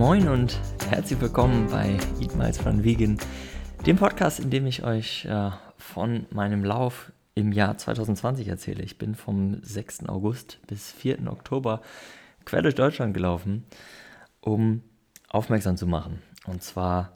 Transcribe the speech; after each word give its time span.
Moin 0.00 0.28
und 0.28 0.58
herzlich 0.88 1.20
willkommen 1.20 1.68
bei 1.70 1.98
Eat 2.22 2.34
Miles 2.34 2.64
Run 2.64 2.82
Vegan, 2.82 3.18
dem 3.84 3.98
Podcast, 3.98 4.40
in 4.40 4.48
dem 4.48 4.64
ich 4.64 4.82
euch 4.82 5.26
äh, 5.26 5.50
von 5.76 6.24
meinem 6.30 6.64
Lauf 6.64 7.12
im 7.34 7.52
Jahr 7.52 7.76
2020 7.76 8.48
erzähle. 8.48 8.82
Ich 8.82 8.96
bin 8.96 9.14
vom 9.14 9.62
6. 9.62 10.08
August 10.08 10.58
bis 10.66 10.90
4. 10.90 11.30
Oktober 11.30 11.82
quer 12.46 12.62
durch 12.62 12.76
Deutschland 12.76 13.12
gelaufen, 13.12 13.64
um 14.40 14.80
aufmerksam 15.28 15.76
zu 15.76 15.86
machen. 15.86 16.22
Und 16.46 16.62
zwar 16.62 17.12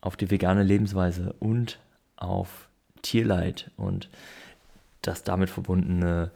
auf 0.00 0.16
die 0.16 0.28
vegane 0.28 0.64
Lebensweise 0.64 1.36
und 1.38 1.78
auf 2.16 2.68
Tierleid 3.02 3.70
und 3.76 4.10
das 5.02 5.22
damit 5.22 5.50
verbundene 5.50 6.32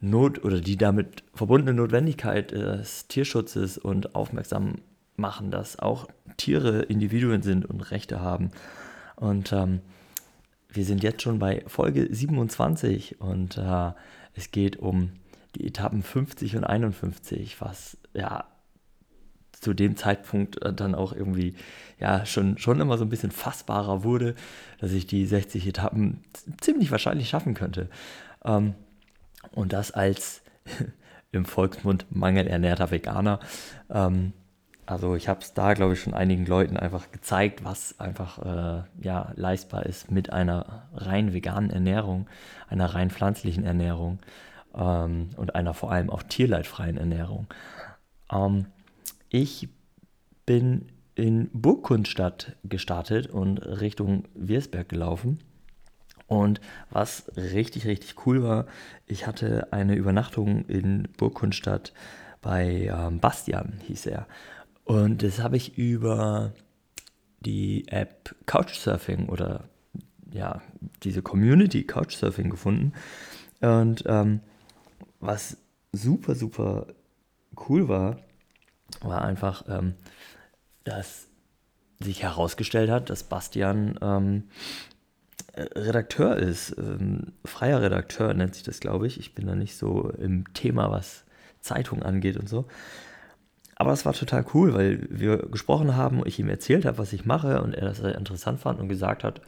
Not 0.00 0.44
oder 0.44 0.60
die 0.60 0.76
damit 0.76 1.22
verbundene 1.32 1.74
Notwendigkeit 1.74 2.50
des 2.50 3.06
Tierschutzes 3.06 3.78
und 3.78 4.16
aufmerksam 4.16 4.78
machen, 5.18 5.50
dass 5.50 5.78
auch 5.78 6.06
Tiere 6.36 6.82
Individuen 6.82 7.42
sind 7.42 7.66
und 7.66 7.90
Rechte 7.90 8.20
haben. 8.20 8.50
Und 9.16 9.52
ähm, 9.52 9.80
wir 10.68 10.84
sind 10.84 11.02
jetzt 11.02 11.22
schon 11.22 11.38
bei 11.38 11.64
Folge 11.66 12.08
27 12.10 13.20
und 13.20 13.58
äh, 13.58 13.92
es 14.34 14.50
geht 14.50 14.76
um 14.76 15.10
die 15.56 15.66
Etappen 15.66 16.02
50 16.02 16.56
und 16.56 16.64
51, 16.64 17.60
was 17.60 17.96
ja 18.14 18.44
zu 19.52 19.74
dem 19.74 19.96
Zeitpunkt 19.96 20.62
äh, 20.62 20.72
dann 20.72 20.94
auch 20.94 21.12
irgendwie 21.12 21.54
ja 21.98 22.24
schon, 22.26 22.58
schon 22.58 22.80
immer 22.80 22.96
so 22.98 23.04
ein 23.04 23.08
bisschen 23.08 23.32
fassbarer 23.32 24.04
wurde, 24.04 24.34
dass 24.78 24.92
ich 24.92 25.06
die 25.06 25.26
60 25.26 25.66
Etappen 25.66 26.22
ziemlich 26.60 26.90
wahrscheinlich 26.90 27.28
schaffen 27.28 27.54
könnte. 27.54 27.88
Ähm, 28.44 28.74
und 29.52 29.72
das 29.72 29.90
als 29.90 30.42
im 31.32 31.44
Volksmund 31.44 32.06
mangelernährter 32.10 32.90
Veganer. 32.90 33.40
Ähm, 33.90 34.32
also 34.88 35.16
ich 35.16 35.28
habe 35.28 35.40
es 35.40 35.52
da, 35.52 35.74
glaube 35.74 35.92
ich, 35.92 36.00
schon 36.00 36.14
einigen 36.14 36.46
Leuten 36.46 36.78
einfach 36.78 37.12
gezeigt, 37.12 37.62
was 37.62 38.00
einfach 38.00 38.38
äh, 38.38 38.84
ja, 39.04 39.32
leistbar 39.36 39.84
ist 39.84 40.10
mit 40.10 40.32
einer 40.32 40.88
rein 40.94 41.34
veganen 41.34 41.68
Ernährung, 41.68 42.26
einer 42.68 42.86
rein 42.86 43.10
pflanzlichen 43.10 43.64
Ernährung 43.64 44.18
ähm, 44.74 45.28
und 45.36 45.54
einer 45.54 45.74
vor 45.74 45.92
allem 45.92 46.08
auch 46.08 46.22
tierleidfreien 46.22 46.96
Ernährung. 46.96 47.48
Ähm, 48.32 48.64
ich 49.28 49.68
bin 50.46 50.86
in 51.14 51.50
Burgkundstadt 51.52 52.56
gestartet 52.64 53.26
und 53.26 53.58
Richtung 53.58 54.24
Wiersberg 54.34 54.88
gelaufen. 54.88 55.40
Und 56.28 56.62
was 56.88 57.30
richtig, 57.36 57.86
richtig 57.86 58.26
cool 58.26 58.42
war, 58.42 58.66
ich 59.06 59.26
hatte 59.26 59.70
eine 59.70 59.96
Übernachtung 59.96 60.64
in 60.64 61.08
Burgkundstadt 61.18 61.92
bei 62.40 62.90
ähm, 62.90 63.20
Bastian, 63.20 63.80
hieß 63.86 64.06
er. 64.06 64.26
Und 64.88 65.22
das 65.22 65.40
habe 65.40 65.58
ich 65.58 65.76
über 65.76 66.54
die 67.40 67.86
App 67.88 68.34
Couchsurfing 68.46 69.28
oder 69.28 69.68
ja, 70.32 70.62
diese 71.02 71.20
Community 71.20 71.84
Couchsurfing 71.84 72.48
gefunden. 72.48 72.94
Und 73.60 74.04
ähm, 74.06 74.40
was 75.20 75.58
super, 75.92 76.34
super 76.34 76.86
cool 77.68 77.88
war, 77.88 78.20
war 79.02 79.20
einfach, 79.20 79.64
ähm, 79.68 79.92
dass 80.84 81.28
sich 82.00 82.22
herausgestellt 82.22 82.88
hat, 82.88 83.10
dass 83.10 83.24
Bastian 83.24 83.98
ähm, 84.00 84.44
Redakteur 85.54 86.36
ist, 86.36 86.74
ähm, 86.78 87.32
freier 87.44 87.82
Redakteur 87.82 88.32
nennt 88.32 88.54
sich 88.54 88.62
das, 88.62 88.80
glaube 88.80 89.06
ich. 89.06 89.20
Ich 89.20 89.34
bin 89.34 89.46
da 89.46 89.54
nicht 89.54 89.76
so 89.76 90.08
im 90.08 90.50
Thema, 90.54 90.90
was 90.90 91.24
Zeitung 91.60 92.02
angeht 92.02 92.38
und 92.38 92.48
so. 92.48 92.66
Aber 93.80 93.92
es 93.92 94.04
war 94.04 94.12
total 94.12 94.44
cool, 94.54 94.74
weil 94.74 95.06
wir 95.08 95.38
gesprochen 95.38 95.94
haben 95.94 96.18
und 96.18 96.26
ich 96.26 96.40
ihm 96.40 96.48
erzählt 96.48 96.84
habe, 96.84 96.98
was 96.98 97.12
ich 97.12 97.24
mache 97.24 97.62
und 97.62 97.74
er 97.74 97.86
das 97.86 97.98
sehr 97.98 98.16
interessant 98.16 98.58
fand 98.58 98.80
und 98.80 98.88
gesagt 98.88 99.22
hat, 99.22 99.40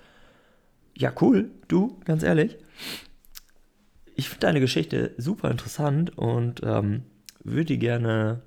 ja 0.97 1.13
cool, 1.21 1.51
du, 1.67 1.99
ganz 2.05 2.23
ehrlich, 2.23 2.57
ich 4.15 4.29
finde 4.29 4.47
deine 4.47 4.61
Geschichte 4.61 5.15
super 5.17 5.51
interessant 5.51 6.17
und 6.17 6.61
ähm, 6.63 7.03
würde 7.43 7.65
die 7.65 7.79
gerne 7.81 8.43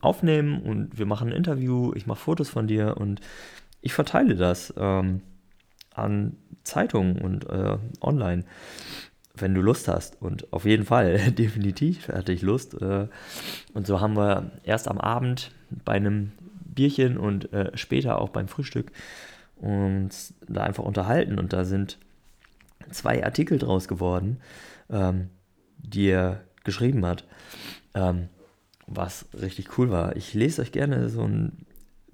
aufnehmen 0.00 0.60
und 0.60 0.98
wir 0.98 1.06
machen 1.06 1.28
ein 1.28 1.36
Interview, 1.36 1.92
ich 1.94 2.08
mache 2.08 2.18
Fotos 2.18 2.48
von 2.48 2.66
dir 2.66 2.96
und 2.96 3.20
ich 3.82 3.92
verteile 3.92 4.34
das 4.34 4.74
ähm, 4.76 5.20
an 5.94 6.36
Zeitungen 6.64 7.20
und 7.20 7.48
äh, 7.48 7.78
online 8.00 8.44
wenn 9.42 9.54
du 9.54 9.60
Lust 9.60 9.88
hast. 9.88 10.20
Und 10.20 10.52
auf 10.52 10.64
jeden 10.64 10.84
Fall, 10.84 11.18
definitiv 11.32 12.08
hatte 12.08 12.32
ich 12.32 12.42
Lust. 12.42 12.74
Äh, 12.80 13.08
und 13.74 13.86
so 13.86 14.00
haben 14.00 14.16
wir 14.16 14.50
erst 14.64 14.88
am 14.88 14.98
Abend 14.98 15.52
bei 15.84 15.94
einem 15.94 16.32
Bierchen 16.74 17.18
und 17.18 17.52
äh, 17.52 17.76
später 17.76 18.18
auch 18.18 18.30
beim 18.30 18.48
Frühstück 18.48 18.92
uns 19.56 20.34
da 20.48 20.62
einfach 20.62 20.84
unterhalten. 20.84 21.38
Und 21.38 21.52
da 21.52 21.64
sind 21.64 21.98
zwei 22.90 23.24
Artikel 23.24 23.58
draus 23.58 23.88
geworden, 23.88 24.40
ähm, 24.88 25.28
die 25.78 26.08
er 26.08 26.42
geschrieben 26.64 27.04
hat, 27.06 27.24
ähm, 27.94 28.28
was 28.86 29.26
richtig 29.40 29.78
cool 29.78 29.90
war. 29.90 30.16
Ich 30.16 30.34
lese 30.34 30.62
euch 30.62 30.72
gerne 30.72 31.08
so 31.08 31.22
ein 31.22 31.66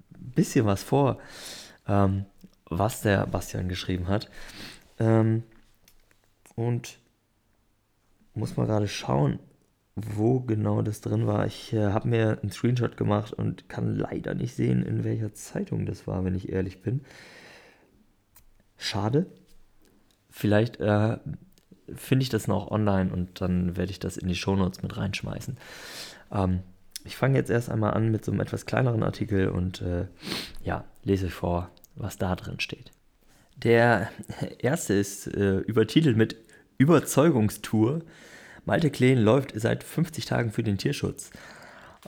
bisschen 0.09 0.65
was 0.65 0.83
vor, 0.83 1.19
ähm, 1.87 2.25
was 2.65 3.01
der 3.01 3.25
Bastian 3.27 3.69
geschrieben 3.69 4.07
hat. 4.07 4.29
und 6.55 6.97
muss 8.37 8.57
mal 8.57 8.67
gerade 8.67 8.87
schauen, 8.87 9.39
wo 9.95 10.39
genau 10.39 10.81
das 10.81 11.01
drin 11.01 11.25
war. 11.25 11.45
Ich 11.45 11.73
äh, 11.73 11.87
habe 11.87 12.07
mir 12.07 12.39
einen 12.41 12.51
Screenshot 12.51 12.97
gemacht 12.97 13.33
und 13.33 13.67
kann 13.67 13.95
leider 13.95 14.35
nicht 14.35 14.55
sehen, 14.55 14.83
in 14.83 15.03
welcher 15.03 15.33
Zeitung 15.33 15.85
das 15.85 16.05
war, 16.07 16.23
wenn 16.23 16.35
ich 16.35 16.49
ehrlich 16.49 16.81
bin. 16.81 17.01
Schade. 18.77 19.25
Vielleicht 20.29 20.79
äh, 20.79 21.17
finde 21.95 22.23
ich 22.23 22.29
das 22.29 22.47
noch 22.47 22.69
online 22.69 23.11
und 23.11 23.41
dann 23.41 23.75
werde 23.75 23.91
ich 23.91 23.99
das 23.99 24.17
in 24.17 24.27
die 24.27 24.35
Shownotes 24.35 24.83
mit 24.83 24.95
reinschmeißen. 24.97 25.57
Ähm, 26.31 26.59
ich 27.03 27.15
fange 27.15 27.37
jetzt 27.37 27.49
erst 27.49 27.69
einmal 27.69 27.93
an 27.93 28.11
mit 28.11 28.23
so 28.23 28.31
einem 28.31 28.41
etwas 28.41 28.65
kleineren 28.65 29.01
Artikel 29.01 29.49
und 29.49 29.81
äh, 29.81 30.07
ja, 30.63 30.83
lese 31.03 31.29
vor, 31.29 31.71
was 31.95 32.17
da 32.17 32.35
drin 32.35 32.59
steht. 32.59 32.91
Der 33.55 34.09
erste 34.59 34.93
ist 34.93 35.25
äh, 35.27 35.57
übertitelt 35.59 36.17
mit 36.17 36.35
Überzeugungstour. 36.77 38.01
Malte 38.65 38.89
Kleen 38.89 39.19
läuft 39.19 39.53
seit 39.55 39.83
50 39.83 40.25
Tagen 40.25 40.51
für 40.51 40.63
den 40.63 40.77
Tierschutz. 40.77 41.31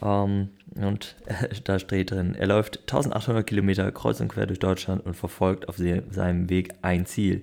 Ähm, 0.02 0.50
und 0.74 1.16
äh, 1.26 1.48
da 1.64 1.78
steht 1.78 2.10
drin, 2.10 2.34
er 2.34 2.46
läuft 2.46 2.80
1800 2.80 3.46
Kilometer 3.46 3.90
kreuz 3.92 4.20
und 4.20 4.28
quer 4.28 4.46
durch 4.46 4.58
Deutschland 4.58 5.04
und 5.04 5.14
verfolgt 5.14 5.68
auf 5.68 5.76
seinem 5.76 6.50
Weg 6.50 6.74
ein 6.82 7.06
Ziel. 7.06 7.42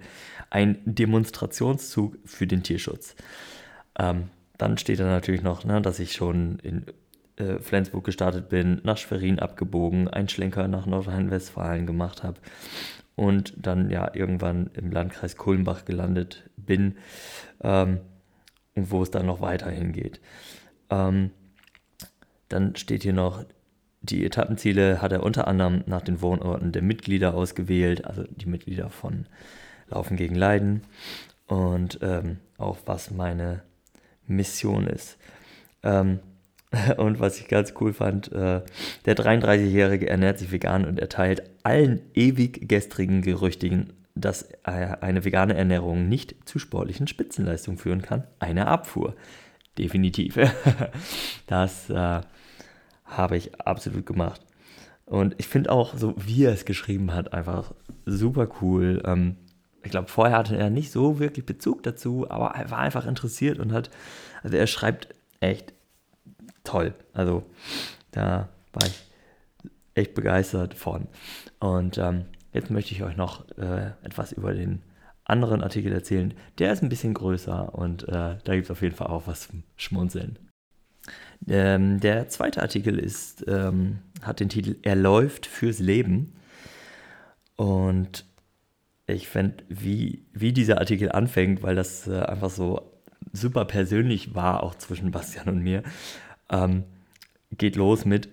Ein 0.50 0.78
Demonstrationszug 0.86 2.18
für 2.26 2.48
den 2.48 2.64
Tierschutz. 2.64 3.16
Ähm, 4.00 4.30
dann 4.58 4.78
steht 4.78 5.00
da 5.00 5.06
natürlich 5.06 5.44
noch, 5.44 5.66
ne, 5.66 5.82
dass 5.82 6.00
ich 6.00 6.14
schon 6.14 6.60
in 6.60 6.86
äh, 7.36 7.60
Flensburg 7.60 8.06
gestartet 8.06 8.50
bin, 8.50 8.82
nach 8.84 8.98
Schwerin 8.98 9.40
abgebogen, 9.40 10.08
einen 10.08 10.30
Schlenker 10.30 10.68
nach 10.68 10.86
Nordrhein-Westfalen 10.86 11.86
gemacht 11.86 12.24
habe 12.24 12.40
und 13.18 13.54
dann 13.58 13.90
ja 13.90 14.12
irgendwann 14.14 14.70
im 14.76 14.92
Landkreis 14.92 15.36
Kulmbach 15.36 15.84
gelandet 15.84 16.50
bin 16.56 16.98
ähm, 17.62 18.00
und 18.76 18.92
wo 18.92 19.02
es 19.02 19.12
dann 19.12 19.26
noch 19.26 19.42
weiterhin 19.42 19.92
geht. 19.92 20.22
Ähm, 20.90 21.32
dann 22.48 22.76
steht 22.76 23.04
hier 23.04 23.14
noch, 23.14 23.44
die 24.02 24.24
Etappenziele 24.24 25.02
hat 25.02 25.12
er 25.12 25.24
unter 25.24 25.48
anderem 25.48 25.84
nach 25.88 26.04
den 26.04 26.22
Wohnorten 26.22 26.72
der 26.72 26.84
Mitglieder 26.84 27.34
ausgewählt, 27.34 28.06
also 28.06 28.24
die 28.24 28.46
Mitglieder 28.46 28.90
von 28.92 29.26
Laufen 29.90 30.16
gegen 30.16 30.36
Leiden 30.36 30.84
und 31.48 31.98
ähm, 32.04 32.38
auch 32.60 32.78
was 32.86 33.10
meine 33.10 33.64
Mission 34.28 34.86
ist. 34.86 35.18
Ähm, 35.82 36.20
Und 36.98 37.20
was 37.20 37.40
ich 37.40 37.48
ganz 37.48 37.74
cool 37.80 37.94
fand, 37.94 38.32
äh, 38.32 38.62
der 39.06 39.16
33-Jährige 39.16 40.10
ernährt 40.10 40.40
sich 40.40 40.52
vegan 40.52 40.86
und 40.86 41.00
erteilt 41.00 41.44
allen 41.68 42.00
ewig 42.14 42.70
gestrigen 42.70 43.22
Gerüchtigen, 43.22 43.92
dass 44.16 44.48
eine 44.64 45.26
vegane 45.26 45.54
Ernährung 45.54 46.08
nicht 46.08 46.48
zu 46.48 46.60
sportlichen 46.60 47.08
Spitzenleistungen 47.08 47.78
führen 47.78 48.02
kann, 48.02 48.24
eine 48.40 48.68
Abfuhr. 48.68 49.16
Definitiv. 49.78 50.40
das 51.48 51.90
äh, 51.90 52.22
habe 53.04 53.36
ich 53.36 53.60
absolut 53.60 54.06
gemacht. 54.06 54.40
Und 55.06 55.36
ich 55.40 55.48
finde 55.50 55.70
auch, 55.74 55.94
so 55.98 56.16
wie 56.18 56.46
er 56.46 56.54
es 56.54 56.64
geschrieben 56.64 57.14
hat, 57.14 57.34
einfach 57.34 57.74
super 58.06 58.48
cool. 58.62 59.04
Ähm, 59.06 59.36
ich 59.84 59.92
glaube, 59.92 60.08
vorher 60.08 60.38
hatte 60.38 60.56
er 60.56 60.70
nicht 60.70 60.94
so 60.94 61.20
wirklich 61.20 61.46
Bezug 61.46 61.84
dazu, 61.84 62.32
aber 62.32 62.52
er 62.52 62.72
war 62.72 62.80
einfach 62.80 63.06
interessiert 63.06 63.60
und 63.60 63.74
hat, 63.74 63.90
also 64.42 64.56
er 64.56 64.68
schreibt 64.68 65.10
echt 65.42 65.74
toll. 66.64 66.94
Also 67.14 67.44
da 68.12 68.48
war 68.72 68.88
ich 68.88 69.07
echt 69.98 70.14
begeistert 70.14 70.74
von. 70.74 71.08
Und 71.60 71.98
ähm, 71.98 72.26
jetzt 72.54 72.70
möchte 72.70 72.94
ich 72.94 73.04
euch 73.04 73.18
noch 73.18 73.50
äh, 73.58 73.92
etwas 74.04 74.32
über 74.32 74.54
den 74.54 74.82
anderen 75.26 75.62
Artikel 75.62 75.92
erzählen. 75.92 76.34
Der 76.60 76.72
ist 76.72 76.82
ein 76.82 76.90
bisschen 76.90 77.14
größer 77.14 77.76
und 77.76 78.08
äh, 78.08 78.38
da 78.44 78.54
gibt 78.54 78.66
es 78.66 78.72
auf 78.72 78.82
jeden 78.82 78.96
Fall 78.96 79.08
auch 79.08 79.28
was 79.28 79.48
zum 79.48 79.64
Schmunzeln. 79.76 80.40
Ähm, 81.48 82.00
der 82.00 82.30
zweite 82.30 82.62
Artikel 82.62 82.98
ist, 82.98 83.46
ähm, 83.48 84.00
hat 84.22 84.40
den 84.40 84.50
Titel 84.50 84.78
Er 84.82 84.96
läuft 84.96 85.46
fürs 85.46 85.80
Leben. 85.80 86.34
Und 87.56 88.26
ich 89.08 89.28
fände, 89.28 89.64
wie, 89.70 90.26
wie 90.34 90.54
dieser 90.54 90.80
Artikel 90.80 91.12
anfängt, 91.12 91.64
weil 91.64 91.76
das 91.76 92.08
äh, 92.08 92.20
einfach 92.20 92.50
so 92.50 92.92
super 93.34 93.66
persönlich 93.66 94.36
war, 94.36 94.64
auch 94.64 94.76
zwischen 94.76 95.12
Bastian 95.12 95.50
und 95.50 95.64
mir, 95.64 95.84
ähm, 96.50 96.84
geht 97.52 97.76
los 97.76 98.06
mit 98.06 98.30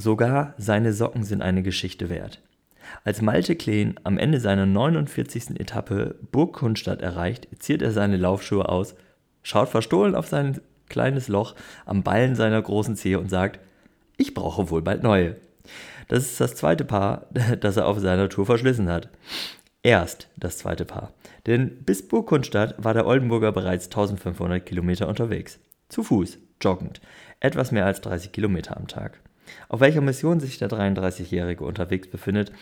Sogar 0.00 0.54
seine 0.56 0.94
Socken 0.94 1.24
sind 1.24 1.42
eine 1.42 1.62
Geschichte 1.62 2.08
wert. 2.08 2.40
Als 3.04 3.20
Malte 3.20 3.54
Kleen 3.54 4.00
am 4.02 4.16
Ende 4.16 4.40
seiner 4.40 4.64
49. 4.64 5.60
Etappe 5.60 6.16
Burg 6.32 6.54
Kunstadt 6.54 7.02
erreicht, 7.02 7.48
zieht 7.58 7.82
er 7.82 7.92
seine 7.92 8.16
Laufschuhe 8.16 8.66
aus, 8.66 8.94
schaut 9.42 9.68
verstohlen 9.68 10.14
auf 10.14 10.26
sein 10.26 10.62
kleines 10.88 11.28
Loch 11.28 11.54
am 11.84 12.02
Ballen 12.02 12.34
seiner 12.34 12.62
großen 12.62 12.96
Zehe 12.96 13.20
und 13.20 13.28
sagt, 13.28 13.60
ich 14.16 14.32
brauche 14.32 14.70
wohl 14.70 14.80
bald 14.80 15.02
neue. 15.02 15.36
Das 16.08 16.24
ist 16.24 16.40
das 16.40 16.54
zweite 16.54 16.86
Paar, 16.86 17.26
das 17.60 17.76
er 17.76 17.86
auf 17.86 17.98
seiner 17.98 18.30
Tour 18.30 18.46
verschlissen 18.46 18.88
hat. 18.88 19.10
Erst 19.82 20.30
das 20.38 20.56
zweite 20.56 20.86
Paar. 20.86 21.12
Denn 21.46 21.84
bis 21.84 22.08
Burgkunstadt 22.08 22.74
war 22.82 22.94
der 22.94 23.06
Oldenburger 23.06 23.52
bereits 23.52 23.84
1500 23.88 24.64
Kilometer 24.64 25.08
unterwegs. 25.08 25.58
Zu 25.90 26.02
Fuß, 26.04 26.38
joggend. 26.62 27.02
Etwas 27.38 27.70
mehr 27.70 27.84
als 27.84 28.00
30 28.00 28.32
Kilometer 28.32 28.78
am 28.78 28.86
Tag. 28.86 29.20
Auf 29.68 29.80
welcher 29.80 30.00
Mission 30.00 30.40
sich 30.40 30.58
der 30.58 30.68
33-Jährige 30.68 31.64
unterwegs 31.64 32.08
befindet 32.08 32.52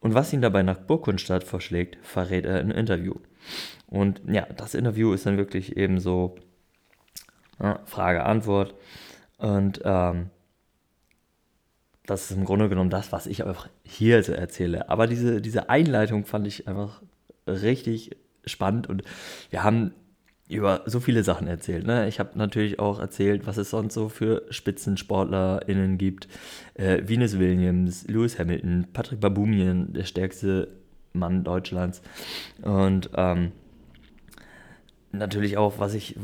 und 0.00 0.14
was 0.14 0.32
ihn 0.32 0.42
dabei 0.42 0.62
nach 0.62 0.78
Burgkunstadt 0.78 1.44
verschlägt, 1.44 1.96
verrät 2.02 2.44
er 2.44 2.60
im 2.60 2.70
Interview. 2.70 3.14
Und 3.86 4.20
ja, 4.26 4.46
das 4.56 4.74
Interview 4.74 5.12
ist 5.12 5.24
dann 5.24 5.38
wirklich 5.38 5.76
eben 5.76 5.98
so 5.98 6.36
ja, 7.58 7.80
Frage-Antwort. 7.84 8.74
Und 9.38 9.80
ähm, 9.84 10.30
das 12.06 12.30
ist 12.30 12.36
im 12.36 12.44
Grunde 12.44 12.68
genommen 12.68 12.90
das, 12.90 13.12
was 13.12 13.26
ich 13.26 13.44
auch 13.44 13.66
hier 13.82 14.22
so 14.22 14.32
erzähle. 14.32 14.90
Aber 14.90 15.06
diese, 15.06 15.40
diese 15.40 15.70
Einleitung 15.70 16.26
fand 16.26 16.46
ich 16.46 16.68
einfach 16.68 17.00
richtig 17.46 18.16
spannend 18.44 18.88
und 18.88 19.04
wir 19.50 19.64
haben 19.64 19.94
über 20.48 20.82
so 20.86 21.00
viele 21.00 21.24
Sachen 21.24 21.46
erzählt. 21.46 21.86
Ne? 21.86 22.06
Ich 22.06 22.18
habe 22.18 22.38
natürlich 22.38 22.78
auch 22.78 23.00
erzählt, 23.00 23.46
was 23.46 23.56
es 23.56 23.70
sonst 23.70 23.94
so 23.94 24.08
für 24.08 24.42
SpitzensportlerInnen 24.50 25.96
gibt. 25.96 26.28
Äh, 26.74 27.02
Venus 27.06 27.38
Williams, 27.38 28.06
Lewis 28.08 28.38
Hamilton, 28.38 28.86
Patrick 28.92 29.20
Babumien, 29.20 29.92
der 29.94 30.04
stärkste 30.04 30.68
Mann 31.14 31.44
Deutschlands. 31.44 32.02
Und 32.60 33.10
ähm, 33.16 33.52
natürlich 35.12 35.56
auch, 35.56 35.78
was 35.78 35.94
ich, 35.94 36.16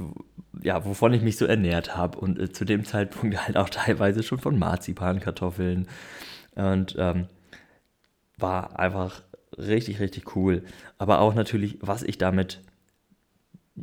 ja, 0.63 0.85
wovon 0.85 1.15
ich 1.15 1.23
mich 1.23 1.39
so 1.39 1.47
ernährt 1.47 1.97
habe 1.97 2.19
und 2.19 2.39
äh, 2.39 2.53
zu 2.53 2.67
dem 2.67 2.85
Zeitpunkt 2.85 3.47
halt 3.47 3.57
auch 3.57 3.71
teilweise 3.71 4.23
schon 4.23 4.39
von 4.39 4.59
Marzipankartoffeln 4.59 5.89
und 6.57 6.95
ähm, 6.99 7.27
war 8.37 8.79
einfach 8.79 9.23
richtig, 9.57 10.01
richtig 10.01 10.37
cool. 10.37 10.63
Aber 10.99 11.21
auch 11.21 11.35
natürlich, 11.35 11.79
was 11.81 12.03
ich 12.03 12.19
damit 12.19 12.61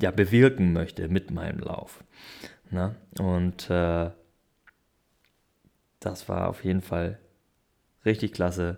ja 0.01 0.11
bewirken 0.11 0.73
möchte 0.73 1.07
mit 1.07 1.31
meinem 1.31 1.59
Lauf. 1.59 2.03
Ne? 2.69 2.95
Und 3.19 3.69
äh, 3.69 4.11
das 5.99 6.29
war 6.29 6.47
auf 6.47 6.63
jeden 6.63 6.81
Fall 6.81 7.19
richtig 8.05 8.33
klasse. 8.33 8.77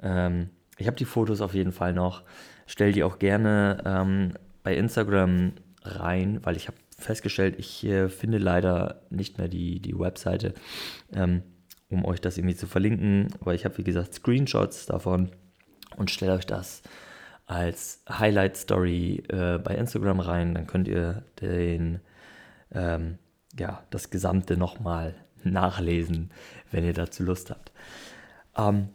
Ähm, 0.00 0.50
ich 0.76 0.86
habe 0.86 0.96
die 0.96 1.04
Fotos 1.04 1.40
auf 1.40 1.54
jeden 1.54 1.72
Fall 1.72 1.92
noch. 1.92 2.22
Stell 2.66 2.92
die 2.92 3.02
auch 3.02 3.18
gerne 3.18 3.82
ähm, 3.84 4.34
bei 4.62 4.76
Instagram 4.76 5.52
rein, 5.82 6.40
weil 6.44 6.56
ich 6.56 6.68
habe 6.68 6.76
festgestellt, 6.98 7.56
ich 7.58 7.84
äh, 7.84 8.08
finde 8.08 8.38
leider 8.38 9.02
nicht 9.10 9.38
mehr 9.38 9.48
die, 9.48 9.80
die 9.80 9.98
Webseite, 9.98 10.54
ähm, 11.12 11.42
um 11.88 12.04
euch 12.04 12.20
das 12.20 12.36
irgendwie 12.36 12.56
zu 12.56 12.66
verlinken. 12.66 13.28
Aber 13.40 13.54
ich 13.54 13.64
habe, 13.64 13.78
wie 13.78 13.84
gesagt, 13.84 14.14
Screenshots 14.14 14.86
davon 14.86 15.30
und 15.96 16.10
stelle 16.10 16.34
euch 16.34 16.46
das 16.46 16.82
als 17.48 18.02
Highlight 18.08 18.58
Story 18.58 19.24
äh, 19.28 19.58
bei 19.58 19.74
Instagram 19.74 20.20
rein. 20.20 20.54
Dann 20.54 20.66
könnt 20.66 20.86
ihr 20.86 21.24
den, 21.40 22.00
ähm, 22.72 23.18
ja, 23.58 23.82
das 23.90 24.10
Gesamte 24.10 24.56
nochmal 24.56 25.14
nachlesen, 25.44 26.30
wenn 26.70 26.84
ihr 26.84 26.92
dazu 26.92 27.24
Lust 27.24 27.50
habt. 27.50 27.72
Ähm, 28.56 28.90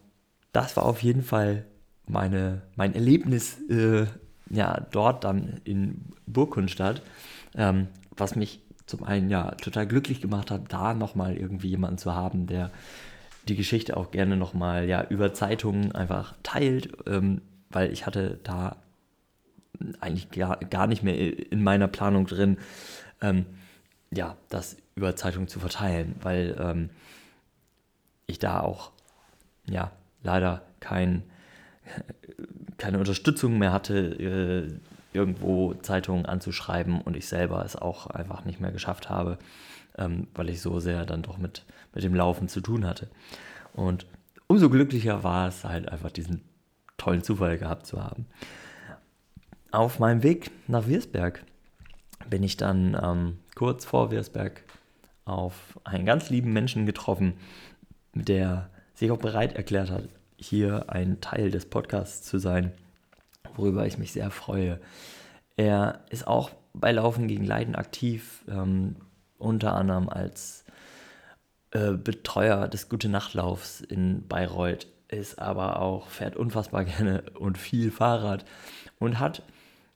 das 0.51 0.77
war 0.77 0.85
auf 0.85 1.01
jeden 1.01 1.23
Fall 1.23 1.65
meine, 2.05 2.61
mein 2.75 2.93
Erlebnis 2.93 3.59
äh, 3.69 4.05
ja, 4.49 4.85
dort 4.91 5.23
dann 5.23 5.61
in 5.63 6.05
Burgkunstadt, 6.27 7.01
ähm, 7.55 7.87
was 8.15 8.35
mich 8.35 8.61
zum 8.85 9.03
einen 9.03 9.31
ja 9.31 9.51
total 9.55 9.87
glücklich 9.87 10.21
gemacht 10.21 10.51
hat, 10.51 10.71
da 10.71 10.93
nochmal 10.93 11.35
irgendwie 11.35 11.69
jemanden 11.69 11.97
zu 11.97 12.13
haben, 12.13 12.45
der 12.45 12.69
die 13.47 13.55
Geschichte 13.55 13.97
auch 13.97 14.11
gerne 14.11 14.37
nochmal 14.37 14.87
ja 14.87 15.03
über 15.09 15.33
Zeitungen 15.33 15.93
einfach 15.93 16.35
teilt, 16.43 16.89
ähm, 17.07 17.41
weil 17.73 17.91
ich 17.91 18.05
hatte 18.05 18.39
da 18.43 18.77
eigentlich 19.99 20.31
gar, 20.31 20.57
gar 20.57 20.87
nicht 20.87 21.03
mehr 21.03 21.15
in 21.51 21.63
meiner 21.63 21.87
Planung 21.87 22.25
drin, 22.25 22.57
ähm, 23.21 23.45
ja, 24.11 24.37
das 24.49 24.77
über 24.95 25.15
Zeitungen 25.15 25.47
zu 25.47 25.59
verteilen, 25.59 26.15
weil 26.21 26.55
ähm, 26.59 26.89
ich 28.27 28.39
da 28.39 28.61
auch 28.61 28.91
ja 29.69 29.91
leider 30.21 30.61
kein 30.79 31.23
keine 32.77 32.99
Unterstützung 32.99 33.57
mehr 33.57 33.71
hatte, 33.71 33.97
äh, 33.97 34.73
irgendwo 35.13 35.73
Zeitungen 35.75 36.25
anzuschreiben 36.25 37.01
und 37.01 37.15
ich 37.15 37.27
selber 37.27 37.63
es 37.63 37.75
auch 37.75 38.07
einfach 38.07 38.45
nicht 38.45 38.59
mehr 38.59 38.71
geschafft 38.71 39.09
habe, 39.09 39.37
ähm, 39.97 40.27
weil 40.33 40.49
ich 40.49 40.61
so 40.61 40.79
sehr 40.79 41.05
dann 41.05 41.21
doch 41.21 41.37
mit, 41.37 41.63
mit 41.93 42.03
dem 42.03 42.15
Laufen 42.15 42.47
zu 42.47 42.61
tun 42.61 42.85
hatte. 42.85 43.07
Und 43.73 44.05
umso 44.47 44.69
glücklicher 44.69 45.23
war 45.23 45.47
es 45.47 45.63
halt 45.63 45.87
einfach 45.89 46.11
diesen 46.11 46.41
tollen 47.03 47.23
Zufall 47.23 47.57
gehabt 47.57 47.85
zu 47.85 48.03
haben. 48.03 48.25
Auf 49.71 49.99
meinem 49.99 50.23
Weg 50.23 50.51
nach 50.67 50.87
Wirsberg 50.87 51.43
bin 52.29 52.43
ich 52.43 52.57
dann 52.57 52.97
ähm, 53.01 53.39
kurz 53.55 53.85
vor 53.85 54.11
Wirsberg 54.11 54.63
auf 55.25 55.79
einen 55.83 56.05
ganz 56.05 56.29
lieben 56.29 56.53
Menschen 56.53 56.85
getroffen, 56.85 57.33
der 58.13 58.69
sich 58.93 59.11
auch 59.11 59.17
bereit 59.17 59.53
erklärt 59.53 59.89
hat, 59.89 60.07
hier 60.37 60.89
ein 60.89 61.21
Teil 61.21 61.51
des 61.51 61.65
Podcasts 61.65 62.25
zu 62.25 62.37
sein, 62.37 62.71
worüber 63.55 63.85
ich 63.85 63.97
mich 63.97 64.13
sehr 64.13 64.31
freue. 64.31 64.79
Er 65.57 66.01
ist 66.09 66.27
auch 66.27 66.51
bei 66.73 66.91
Laufen 66.91 67.27
gegen 67.27 67.45
Leiden 67.45 67.75
aktiv, 67.75 68.43
ähm, 68.47 68.95
unter 69.37 69.75
anderem 69.75 70.09
als 70.09 70.63
äh, 71.71 71.91
Betreuer 71.91 72.67
des 72.67 72.89
Gute 72.89 73.09
Nachtlaufs 73.09 73.81
in 73.81 74.27
Bayreuth, 74.27 74.87
ist 75.13 75.39
aber 75.39 75.79
auch, 75.79 76.07
fährt 76.07 76.35
unfassbar 76.35 76.85
gerne 76.85 77.23
und 77.39 77.57
viel 77.57 77.91
Fahrrad 77.91 78.45
und 78.99 79.19
hat 79.19 79.43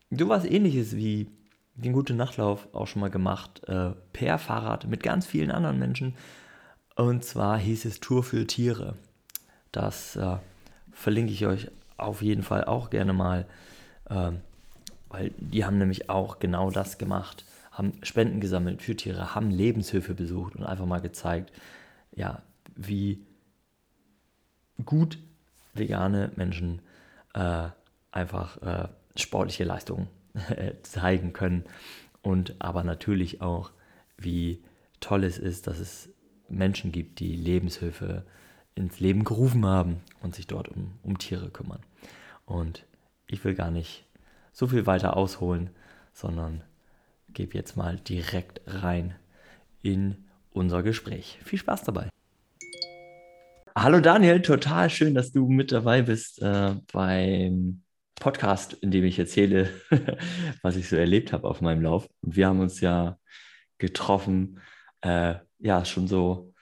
sowas 0.10 0.46
ähnliches 0.46 0.96
wie 0.96 1.28
den 1.76 1.94
Gute 1.94 2.14
Nachtlauf 2.14 2.68
auch 2.74 2.88
schon 2.88 3.02
mal 3.02 3.10
gemacht, 3.10 3.64
äh, 3.68 3.92
per 4.14 4.40
Fahrrad 4.40 4.88
mit 4.88 5.04
ganz 5.04 5.26
vielen 5.26 5.52
anderen 5.52 5.78
Menschen. 5.78 6.16
Und 6.96 7.24
zwar 7.24 7.60
hieß 7.60 7.86
es 7.86 8.00
Tour 8.00 8.24
für 8.24 8.48
Tiere. 8.48 8.96
Das 9.72 10.16
äh, 10.16 10.38
verlinke 10.92 11.32
ich 11.32 11.46
euch 11.46 11.70
auf 11.98 12.22
jeden 12.22 12.42
Fall 12.42 12.64
auch 12.64 12.90
gerne 12.90 13.14
mal, 13.14 13.46
äh, 14.10 14.32
weil 15.10 15.32
die 15.38 15.66
haben 15.66 15.78
nämlich 15.78 16.10
auch 16.10 16.40
genau 16.40 16.72
das 16.72 16.98
gemacht, 16.98 17.46
haben 17.72 17.94
Spenden 18.02 18.40
gesammelt 18.40 18.82
für 18.82 18.96
Tiere, 18.96 19.36
haben 19.36 19.52
Lebenshilfe 19.52 20.16
besucht 20.16 20.56
und 20.56 20.64
einfach 20.64 20.88
mal 20.88 21.02
gezeigt, 21.02 21.52
ja, 22.16 22.42
wie 22.76 23.24
gut 24.86 25.18
vegane 25.74 26.32
Menschen 26.36 26.82
äh, 27.34 27.70
einfach 28.12 28.62
äh, 28.62 28.88
sportliche 29.16 29.64
Leistungen 29.64 30.08
zeigen 30.84 31.34
können 31.34 31.64
und 32.22 32.56
aber 32.60 32.84
natürlich 32.84 33.42
auch, 33.42 33.72
wie 34.18 34.62
toll 35.00 35.24
es 35.24 35.38
ist, 35.38 35.68
dass 35.68 35.80
es 35.80 36.10
Menschen 36.50 36.92
gibt, 36.92 37.20
die 37.20 37.36
Lebenshilfe 37.36 38.26
ins 38.76 39.00
Leben 39.00 39.24
gerufen 39.24 39.66
haben 39.66 40.02
und 40.22 40.36
sich 40.36 40.48
dort 40.48 40.70
um, 40.70 40.94
um 41.04 41.18
Tiere 41.18 41.50
kümmern. 41.50 41.82
Und 42.46 42.86
ich 43.28 43.44
will 43.44 43.56
gar 43.56 43.72
nicht 43.72 44.06
so 44.54 44.68
viel 44.68 44.86
weiter 44.86 45.18
ausholen, 45.18 45.70
sondern 46.14 46.64
gebe 47.30 47.54
jetzt 47.56 47.76
mal 47.76 47.98
direkt 47.98 48.62
rein 48.66 49.16
in 49.82 50.26
unser 50.52 50.84
Gespräch. 50.84 51.40
Viel 51.44 51.60
Spaß 51.60 51.84
dabei. 51.84 52.10
Hallo 53.80 54.00
Daniel, 54.00 54.42
total 54.42 54.90
schön, 54.90 55.14
dass 55.14 55.32
du 55.32 55.48
mit 55.48 55.72
dabei 55.72 56.02
bist 56.02 56.42
äh, 56.42 56.74
beim 56.92 57.84
Podcast, 58.20 58.74
in 58.74 58.90
dem 58.90 59.04
ich 59.04 59.20
erzähle, 59.20 59.70
was 60.64 60.78
ich 60.78 60.90
so 60.90 60.96
erlebt 60.96 61.32
habe 61.32 61.48
auf 61.48 61.62
meinem 61.62 61.84
Lauf. 61.84 62.10
Und 62.22 62.36
wir 62.36 62.48
haben 62.48 62.60
uns 62.60 62.82
ja 62.82 63.20
getroffen, 63.78 64.62
äh, 65.02 65.36
ja, 65.60 65.86
schon 65.86 66.08
so 66.08 66.56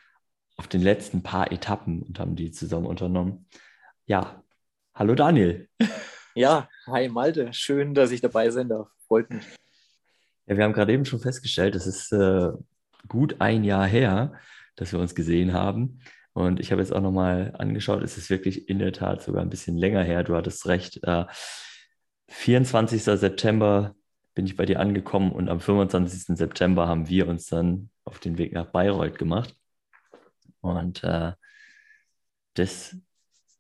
auf 0.58 0.68
den 0.68 0.82
letzten 0.82 1.24
paar 1.24 1.54
Etappen 1.54 2.04
und 2.04 2.20
haben 2.20 2.36
die 2.36 2.52
zusammen 2.52 2.86
unternommen. 2.86 3.48
Ja, 4.06 4.44
hallo 4.94 5.16
Daniel. 5.16 5.70
Ja, 6.38 6.68
hi 6.86 7.08
Malte, 7.08 7.54
schön, 7.54 7.94
dass 7.94 8.12
ich 8.12 8.20
dabei 8.20 8.50
sein 8.50 8.68
darf. 8.68 8.90
Freut 9.08 9.30
mich. 9.30 9.46
Ja, 10.48 10.58
wir 10.58 10.66
haben 10.66 10.74
gerade 10.74 10.92
eben 10.92 11.06
schon 11.06 11.22
festgestellt, 11.22 11.76
es 11.76 11.88
ist 11.88 12.12
äh, 12.12 12.50
gut 13.08 13.38
ein 13.40 13.64
Jahr 13.64 13.88
her, 13.88 14.34
dass 14.76 14.92
wir 14.92 15.00
uns 15.00 15.16
gesehen 15.16 15.54
haben. 15.54 16.02
Und 16.36 16.60
ich 16.60 16.74
habe 16.74 16.82
jetzt 16.82 16.92
auch 16.92 17.02
nochmal 17.02 17.56
angeschaut, 17.58 18.04
es 18.04 18.18
ist 18.18 18.30
wirklich 18.30 18.68
in 18.68 18.80
der 18.80 18.92
Tat 18.92 19.24
sogar 19.24 19.42
ein 19.42 19.50
bisschen 19.50 19.78
länger 19.78 20.04
her. 20.04 20.22
Du 20.22 20.36
hattest 20.36 20.68
recht. 20.68 21.02
Äh, 21.04 21.24
24. 22.28 23.02
September 23.02 23.96
bin 24.34 24.46
ich 24.46 24.58
bei 24.58 24.66
dir 24.66 24.82
angekommen 24.82 25.32
und 25.32 25.48
am 25.48 25.62
25. 25.62 26.36
September 26.38 26.90
haben 26.90 27.08
wir 27.08 27.30
uns 27.30 27.46
dann 27.46 27.90
auf 28.04 28.20
den 28.20 28.38
Weg 28.38 28.52
nach 28.52 28.66
Bayreuth 28.66 29.18
gemacht. 29.18 29.56
Und 30.60 31.06
äh, 31.06 31.32
das 32.56 32.98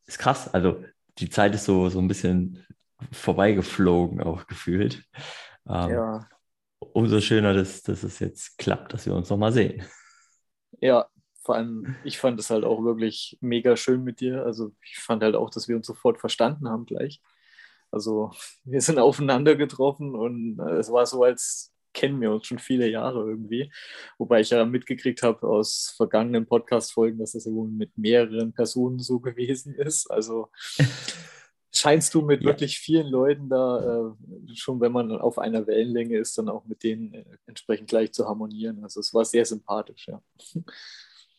ist 0.05 0.19
krass. 0.19 0.53
Also 0.53 0.83
die 1.19 1.29
Zeit 1.29 1.55
ist 1.55 1.63
so, 1.63 1.87
so 1.87 1.99
ein 1.99 2.09
bisschen 2.09 2.65
vorbeigeflogen, 3.13 4.21
auch 4.21 4.47
gefühlt. 4.47 5.05
Ähm, 5.65 5.91
ja. 5.91 6.29
Umso 6.79 7.21
schöner, 7.21 7.53
dass, 7.53 7.83
dass 7.83 8.03
es 8.03 8.19
jetzt 8.19 8.57
klappt, 8.57 8.91
dass 8.91 9.05
wir 9.05 9.15
uns 9.15 9.29
nochmal 9.29 9.53
sehen. 9.53 9.85
Ja, 10.81 11.07
vor 11.45 11.55
allem, 11.55 11.95
ich 12.03 12.17
fand 12.17 12.39
es 12.39 12.49
halt 12.49 12.63
auch 12.63 12.83
wirklich 12.83 13.37
mega 13.39 13.77
schön 13.77 14.03
mit 14.03 14.19
dir. 14.19 14.43
Also 14.43 14.71
ich 14.81 14.97
fand 14.97 15.21
halt 15.21 15.35
auch, 15.35 15.51
dass 15.51 15.67
wir 15.67 15.75
uns 15.75 15.85
sofort 15.85 16.19
verstanden 16.19 16.67
haben 16.67 16.87
gleich. 16.87 17.21
Also 17.91 18.31
wir 18.63 18.81
sind 18.81 18.97
aufeinander 18.97 19.55
getroffen 19.55 20.15
und 20.15 20.59
äh, 20.59 20.77
es 20.77 20.91
war 20.91 21.05
so, 21.05 21.23
als 21.23 21.71
kennen 21.93 22.19
wir 22.19 22.31
uns 22.31 22.47
schon 22.47 22.57
viele 22.57 22.89
Jahre 22.89 23.19
irgendwie. 23.29 23.71
Wobei 24.17 24.41
ich 24.41 24.49
ja 24.49 24.65
mitgekriegt 24.65 25.21
habe 25.21 25.47
aus 25.47 25.93
vergangenen 25.95 26.47
Podcast-Folgen, 26.47 27.19
dass 27.19 27.33
das 27.33 27.45
wohl 27.45 27.69
mit 27.69 27.95
mehreren 27.95 28.51
Personen 28.51 28.97
so 28.97 29.19
gewesen 29.19 29.75
ist. 29.75 30.09
Also 30.09 30.49
scheinst 31.71 32.11
du 32.15 32.23
mit 32.23 32.41
ja. 32.41 32.47
wirklich 32.47 32.79
vielen 32.79 33.07
Leuten 33.07 33.49
da 33.49 34.07
äh, 34.09 34.55
schon, 34.55 34.81
wenn 34.81 34.91
man 34.91 35.11
auf 35.11 35.37
einer 35.37 35.67
Wellenlänge 35.67 36.17
ist, 36.17 36.39
dann 36.39 36.49
auch 36.49 36.65
mit 36.65 36.81
denen 36.81 37.13
äh, 37.13 37.25
entsprechend 37.45 37.87
gleich 37.87 38.13
zu 38.13 38.27
harmonieren. 38.27 38.83
Also 38.83 38.99
es 38.99 39.13
war 39.13 39.25
sehr 39.25 39.45
sympathisch, 39.45 40.07
ja. 40.07 40.23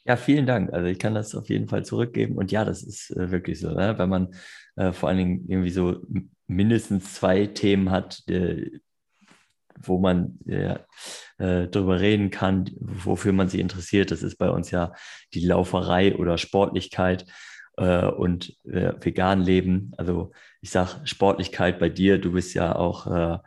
Ja, 0.06 0.16
vielen 0.16 0.46
Dank. 0.46 0.72
Also 0.72 0.86
ich 0.86 0.98
kann 1.00 1.14
das 1.14 1.34
auf 1.34 1.48
jeden 1.48 1.66
Fall 1.68 1.84
zurückgeben. 1.84 2.36
Und 2.36 2.52
ja, 2.52 2.64
das 2.64 2.84
ist 2.84 3.10
äh, 3.10 3.30
wirklich 3.32 3.58
so, 3.58 3.72
ne? 3.72 3.98
wenn 3.98 4.08
man 4.08 4.34
äh, 4.76 4.92
vor 4.92 5.08
allen 5.08 5.18
Dingen 5.18 5.44
irgendwie 5.48 5.70
so 5.70 6.00
mindestens 6.46 7.14
zwei 7.14 7.46
Themen 7.46 7.90
hat, 7.90 8.22
äh, 8.28 8.70
wo 9.82 9.98
man 9.98 10.38
äh, 10.46 10.78
darüber 11.38 12.00
reden 12.00 12.30
kann, 12.30 12.70
wofür 12.78 13.32
man 13.32 13.48
sich 13.48 13.60
interessiert. 13.60 14.10
Das 14.10 14.22
ist 14.22 14.36
bei 14.36 14.48
uns 14.48 14.70
ja 14.70 14.92
die 15.34 15.44
Lauferei 15.44 16.14
oder 16.14 16.38
Sportlichkeit 16.38 17.26
äh, 17.76 18.06
und 18.06 18.56
äh, 18.64 18.92
vegan 19.00 19.42
leben. 19.42 19.92
Also 19.98 20.30
ich 20.60 20.70
sage 20.70 21.00
Sportlichkeit 21.04 21.78
bei 21.78 21.88
dir, 21.88 22.18
du 22.18 22.32
bist 22.32 22.54
ja 22.54 22.74
auch 22.76 23.06
äh, 23.06 23.38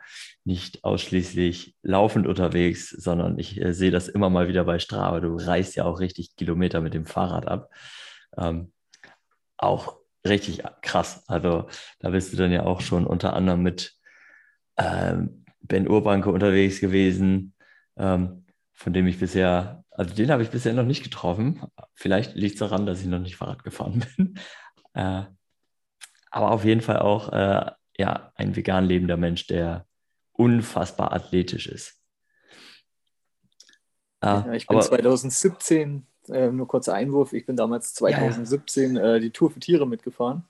nicht 0.50 0.82
ausschließlich 0.82 1.76
laufend 1.82 2.26
unterwegs, 2.26 2.90
sondern 2.90 3.38
ich 3.38 3.60
äh, 3.60 3.72
sehe 3.72 3.92
das 3.92 4.08
immer 4.08 4.30
mal 4.30 4.48
wieder 4.48 4.64
bei 4.64 4.80
Strava. 4.80 5.20
Du 5.20 5.36
reist 5.36 5.76
ja 5.76 5.84
auch 5.84 6.00
richtig 6.00 6.34
Kilometer 6.36 6.80
mit 6.80 6.92
dem 6.92 7.06
Fahrrad 7.06 7.46
ab. 7.46 7.70
Ähm, 8.36 8.72
auch 9.56 9.98
richtig 10.26 10.62
krass. 10.82 11.22
Also 11.28 11.68
da 12.00 12.10
bist 12.10 12.32
du 12.32 12.36
dann 12.36 12.50
ja 12.50 12.64
auch 12.64 12.80
schon 12.80 13.06
unter 13.06 13.34
anderem 13.34 13.62
mit 13.62 13.94
ähm, 14.76 15.44
Ben 15.60 15.88
Urbanke 15.88 16.30
unterwegs 16.30 16.80
gewesen, 16.80 17.54
ähm, 17.96 18.44
von 18.72 18.92
dem 18.92 19.06
ich 19.06 19.20
bisher, 19.20 19.84
also 19.92 20.14
den 20.14 20.30
habe 20.30 20.42
ich 20.42 20.50
bisher 20.50 20.72
noch 20.72 20.84
nicht 20.84 21.04
getroffen. 21.04 21.62
Vielleicht 21.94 22.34
liegt 22.34 22.54
es 22.54 22.60
daran, 22.60 22.86
dass 22.86 23.00
ich 23.00 23.06
noch 23.06 23.20
nicht 23.20 23.36
Fahrrad 23.36 23.62
gefahren 23.62 24.04
bin. 24.16 24.34
äh, 24.94 25.22
aber 26.32 26.50
auf 26.50 26.64
jeden 26.64 26.80
Fall 26.80 26.98
auch 26.98 27.32
äh, 27.32 27.70
ja, 27.96 28.32
ein 28.34 28.56
vegan 28.56 28.86
lebender 28.86 29.16
Mensch, 29.16 29.46
der 29.46 29.86
unfassbar 30.40 31.12
athletisch 31.12 31.66
ist. 31.68 31.96
Äh, 34.22 34.26
ja, 34.26 34.52
ich 34.52 34.66
bin 34.66 34.76
aber, 34.76 34.86
2017, 34.86 36.06
äh, 36.28 36.50
nur 36.50 36.68
kurzer 36.68 36.94
Einwurf, 36.94 37.32
ich 37.32 37.46
bin 37.46 37.56
damals 37.56 37.94
2017 37.94 38.96
ja, 38.96 39.02
ja. 39.02 39.14
Äh, 39.16 39.20
die 39.20 39.30
Tour 39.30 39.50
für 39.50 39.60
Tiere 39.60 39.86
mitgefahren. 39.86 40.44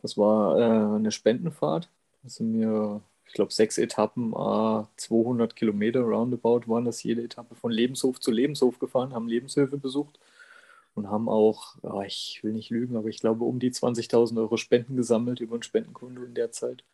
Das 0.00 0.16
war 0.16 0.58
äh, 0.58 0.96
eine 0.96 1.10
Spendenfahrt. 1.10 1.90
Das 2.22 2.36
sind 2.36 2.52
mir 2.52 3.02
ich 3.28 3.34
glaube, 3.34 3.52
sechs 3.52 3.76
Etappen, 3.76 4.32
äh, 4.32 4.84
200 4.96 5.54
Kilometer 5.54 6.00
roundabout 6.00 6.62
waren 6.66 6.86
das 6.86 7.02
jede 7.02 7.22
Etappe 7.22 7.54
von 7.54 7.70
Lebenshof 7.70 8.18
zu 8.20 8.30
Lebenshof 8.30 8.78
gefahren, 8.78 9.12
haben 9.12 9.28
Lebenshöfe 9.28 9.76
besucht 9.76 10.18
und 10.94 11.10
haben 11.10 11.28
auch, 11.28 11.76
oh, 11.82 12.02
ich 12.02 12.40
will 12.42 12.52
nicht 12.52 12.70
lügen, 12.70 12.96
aber 12.96 13.08
ich 13.08 13.20
glaube, 13.20 13.44
um 13.44 13.58
die 13.58 13.70
20.000 13.70 14.38
Euro 14.38 14.56
Spenden 14.56 14.96
gesammelt 14.96 15.40
über 15.40 15.56
ein 15.56 15.62
Spendenkonto 15.62 16.22
in 16.22 16.34
der 16.34 16.52
Zeit. 16.52 16.84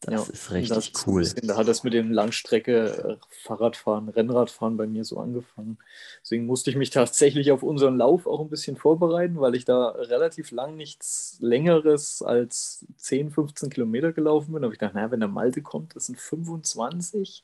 Das 0.00 0.14
ja, 0.14 0.32
ist 0.32 0.50
richtig 0.50 0.90
das 0.92 1.06
cool. 1.06 1.20
Bisschen, 1.20 1.46
da 1.46 1.56
hat 1.56 1.68
das 1.68 1.84
mit 1.84 1.92
dem 1.92 2.10
Langstrecke 2.10 3.18
äh, 3.20 3.26
Fahrradfahren, 3.28 4.08
Rennradfahren 4.08 4.78
bei 4.78 4.86
mir 4.86 5.04
so 5.04 5.18
angefangen. 5.18 5.76
Deswegen 6.22 6.46
musste 6.46 6.70
ich 6.70 6.76
mich 6.76 6.88
tatsächlich 6.90 7.52
auf 7.52 7.62
unseren 7.62 7.98
Lauf 7.98 8.26
auch 8.26 8.40
ein 8.40 8.48
bisschen 8.48 8.76
vorbereiten, 8.76 9.40
weil 9.40 9.54
ich 9.54 9.66
da 9.66 9.88
relativ 9.90 10.52
lang 10.52 10.76
nichts 10.76 11.36
Längeres 11.40 12.22
als 12.22 12.86
10, 12.96 13.30
15 13.30 13.68
Kilometer 13.68 14.12
gelaufen 14.12 14.52
bin. 14.52 14.62
Da 14.62 14.66
habe 14.66 14.74
ich 14.74 14.80
gedacht, 14.80 14.94
naja, 14.94 15.10
wenn 15.10 15.20
der 15.20 15.28
Malte 15.28 15.60
kommt, 15.60 15.94
das 15.94 16.06
sind 16.06 16.18
25. 16.18 17.42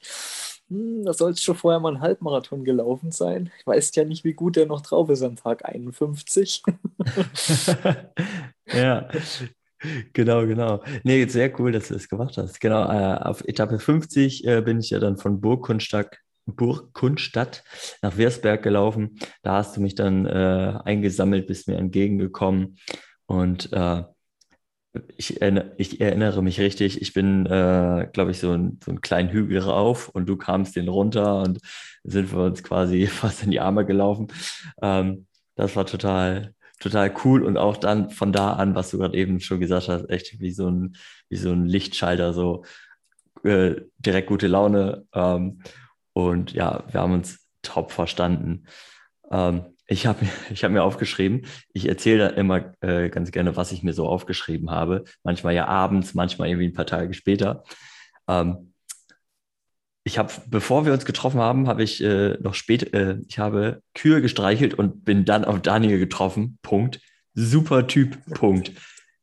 Hm, 0.71 1.05
da 1.05 1.13
soll 1.13 1.33
es 1.33 1.43
schon 1.43 1.57
vorher 1.57 1.79
mal 1.81 1.95
ein 1.95 2.01
Halbmarathon 2.01 2.65
gelaufen 2.65 3.13
sein. 3.13 3.51
Ich 3.59 3.67
weiß 3.67 3.95
ja 3.97 4.05
nicht, 4.05 4.25
wie 4.25 4.33
gut 4.33 4.57
der 4.57 4.67
noch 4.67 4.81
drauf 4.81 5.11
ist 5.11 5.23
am 5.23 5.37
Tag 5.37 5.65
51. 5.67 6.63
ja, 8.73 9.09
Genau, 10.13 10.47
genau. 10.47 10.83
Nee, 11.05 11.27
sehr 11.27 11.59
cool, 11.61 11.73
dass 11.73 11.89
du 11.89 11.95
das 11.95 12.09
gemacht 12.09 12.37
hast. 12.37 12.61
Genau, 12.61 12.91
äh, 12.91 13.19
auf 13.19 13.43
Etappe 13.47 13.79
50 13.79 14.47
äh, 14.47 14.63
bin 14.63 14.81
ich 14.81 14.91
ja 14.91 14.99
dann 14.99 15.17
von 15.17 15.41
Burgkunstadt, 15.41 16.19
Burgkunstadt 16.47 17.65
nach 18.03 18.17
Wirsberg 18.17 18.63
gelaufen. 18.63 19.19
Da 19.43 19.55
hast 19.55 19.77
du 19.77 19.81
mich 19.81 19.95
dann 19.95 20.27
äh, 20.27 20.79
eingesammelt, 20.85 21.47
bist 21.47 21.69
mir 21.69 21.77
entgegengekommen 21.77 22.79
und 23.27 23.73
äh, 23.73 24.03
ich, 25.17 25.41
ich, 25.77 26.01
erinnere 26.01 26.43
mich 26.43 26.61
richtig, 26.61 27.01
ich 27.03 27.13
bin, 27.13 27.47
äh, 27.47 28.09
glaube 28.13 28.31
ich, 28.31 28.39
so, 28.39 28.53
ein, 28.53 28.79
so 28.85 28.91
einen 28.91 29.01
kleinen 29.01 29.31
Hügel 29.31 29.59
rauf 29.59 30.09
und 30.09 30.27
du 30.27 30.37
kamst 30.37 30.77
den 30.77 30.89
runter 30.89 31.43
und 31.43 31.59
sind 32.05 32.33
wir 32.33 32.45
uns 32.45 32.63
quasi 32.63 33.07
fast 33.07 33.43
in 33.43 33.51
die 33.51 33.61
Arme 33.61 33.85
gelaufen. 33.85 34.29
Ähm, 34.83 35.27
das 35.55 35.77
war 35.77 35.87
total, 35.87 36.55
total 36.81 37.13
cool 37.25 37.43
und 37.43 37.57
auch 37.57 37.77
dann 37.77 38.11
von 38.11 38.33
da 38.33 38.53
an, 38.53 38.75
was 38.75 38.91
du 38.91 38.99
gerade 38.99 39.17
eben 39.17 39.41
schon 39.41 39.61
gesagt 39.61 39.89
hast, 39.89 40.09
echt 40.11 40.41
wie 40.41 40.53
so 40.53 40.69
ein, 40.69 40.97
wie 41.29 41.37
so 41.37 41.51
ein 41.51 41.65
Lichtschalter, 41.65 42.33
so 42.33 42.65
äh, 43.45 43.77
direkt 43.99 44.29
gute 44.29 44.47
Laune. 44.47 45.07
Ähm, 45.15 45.63
und 46.13 46.53
ja, 46.53 46.85
wir 46.91 47.01
haben 47.01 47.13
uns 47.13 47.47
top 47.63 47.93
verstanden. 47.93 48.67
Ähm, 49.31 49.65
ich 49.87 50.07
habe 50.07 50.27
ich 50.51 50.65
hab 50.65 50.73
mir 50.73 50.83
aufgeschrieben, 50.83 51.47
ich 51.73 51.89
erzähle 51.89 52.19
da 52.19 52.29
immer 52.29 52.75
äh, 52.81 53.09
ganz 53.09 53.31
gerne, 53.33 53.57
was 53.57 53.73
ich 53.73 53.83
mir 53.83 53.93
so 53.93 54.07
aufgeschrieben 54.09 54.71
habe. 54.71 55.05
Manchmal 55.23 55.55
ja 55.55 55.67
abends, 55.67 56.15
manchmal 56.15 56.49
irgendwie 56.49 56.69
ein 56.69 56.75
paar 56.75 56.87
Tage 56.87 57.15
später. 57.15 57.65
Ähm, 58.29 58.73
ich 60.07 60.19
habe, 60.19 60.33
bevor 60.47 60.87
wir 60.87 60.93
uns 60.93 61.05
getroffen 61.05 61.41
haben, 61.41 61.67
habe 61.67 61.83
ich 61.83 62.01
äh, 62.01 62.39
noch 62.41 62.55
spät, 62.55 62.95
äh, 62.95 63.19
ich 63.27 63.41
habe 63.41 63.83
Kühe 63.93 64.23
gestreichelt 64.23 64.73
und 64.73 65.05
bin 65.05 65.25
dann 65.25 65.45
auf 65.45 65.61
Daniel 65.61 65.99
getroffen. 65.99 66.59
Punkt. 66.63 67.01
Super 67.35 67.89
Typ. 67.89 68.17
Punkt. 68.33 68.71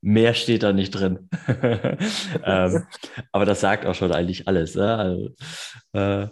Mehr 0.01 0.33
steht 0.33 0.61
da 0.61 0.73
nicht 0.73 0.91
drin. 0.91 1.29
ähm, 2.43 2.83
aber 3.31 3.45
das 3.45 3.61
sagt 3.61 3.85
auch 3.85 3.95
schon 3.95 4.11
eigentlich 4.11 4.49
alles. 4.49 4.75
Ne? 4.75 4.93
Also, 4.97 5.29
äh, 5.93 6.27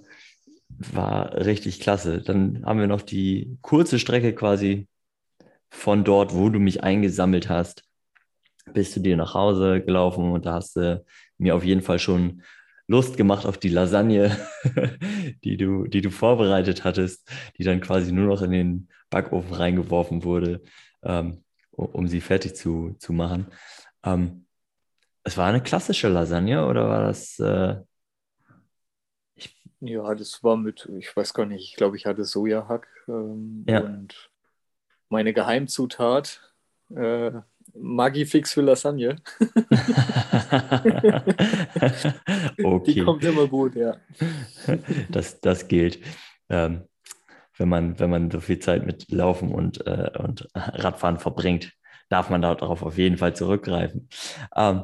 war 0.67 1.34
richtig 1.34 1.79
klasse. 1.79 2.22
Dann 2.22 2.65
haben 2.65 2.81
wir 2.81 2.88
noch 2.88 3.03
die 3.03 3.58
kurze 3.62 4.00
Strecke 4.00 4.36
quasi 4.36 4.89
von 5.70 6.03
dort, 6.03 6.36
wo 6.36 6.50
du 6.50 6.60
mich 6.60 6.84
eingesammelt 6.84 7.48
hast, 7.48 7.86
bist 8.74 8.98
du 8.98 9.00
dir 9.00 9.15
nach 9.15 9.34
Hause 9.34 9.79
gelaufen 9.79 10.29
und 10.29 10.46
da 10.46 10.55
hast 10.55 10.75
du 10.75 11.05
mir 11.38 11.55
auf 11.55 11.63
jeden 11.63 11.81
Fall 11.81 12.00
schon 12.00 12.41
Lust 12.91 13.15
gemacht 13.15 13.45
auf 13.45 13.57
die 13.57 13.69
Lasagne, 13.69 14.38
die 15.45 15.55
du, 15.55 15.88
die 15.88 16.01
du 16.01 16.12
vorbereitet 16.12 16.83
hattest, 16.83 17.31
die 17.57 17.63
dann 17.63 17.79
quasi 17.79 18.12
nur 18.12 18.27
noch 18.27 18.41
in 18.41 18.51
den 18.51 18.89
Backofen 19.10 19.53
reingeworfen 19.53 20.25
wurde, 20.25 20.62
ähm, 21.01 21.43
um 21.71 22.07
sie 22.10 22.19
fertig 22.19 22.55
zu, 22.55 22.95
zu 23.00 23.13
machen. 23.13 23.48
Ähm, 24.03 24.45
es 25.24 25.38
war 25.38 25.48
eine 25.48 25.63
klassische 25.63 26.10
Lasagne 26.10 26.67
oder 26.67 26.89
war 26.89 27.03
das? 27.07 27.39
Äh, 27.39 27.77
ja, 29.79 30.13
das 30.13 30.43
war 30.43 30.57
mit, 30.57 30.89
ich 30.98 31.15
weiß 31.15 31.33
gar 31.33 31.45
nicht, 31.45 31.63
ich 31.63 31.75
glaube, 31.77 31.95
ich 31.95 32.05
hatte 32.05 32.25
Sojahack 32.25 32.88
ähm, 33.07 33.63
ja. 33.69 33.79
und 33.79 34.29
meine 35.07 35.33
Geheimzutat 35.33 36.53
äh, 36.89 37.31
Magifix 37.73 38.53
für 38.53 38.61
Lasagne. 38.61 39.15
okay. 42.63 42.93
Die 42.93 43.03
kommt 43.03 43.23
immer 43.23 43.47
gut, 43.47 43.75
ja. 43.75 43.95
Das, 45.09 45.41
das 45.41 45.67
gilt. 45.67 45.99
Ähm, 46.49 46.83
wenn, 47.57 47.69
man, 47.69 47.99
wenn 47.99 48.09
man 48.09 48.31
so 48.31 48.39
viel 48.39 48.59
Zeit 48.59 48.85
mit 48.85 49.11
Laufen 49.11 49.51
und, 49.51 49.85
äh, 49.85 50.11
und 50.17 50.47
Radfahren 50.55 51.19
verbringt, 51.19 51.73
darf 52.09 52.29
man 52.29 52.41
darauf 52.41 52.83
auf 52.83 52.97
jeden 52.97 53.17
Fall 53.17 53.35
zurückgreifen. 53.35 54.09
Ähm, 54.55 54.83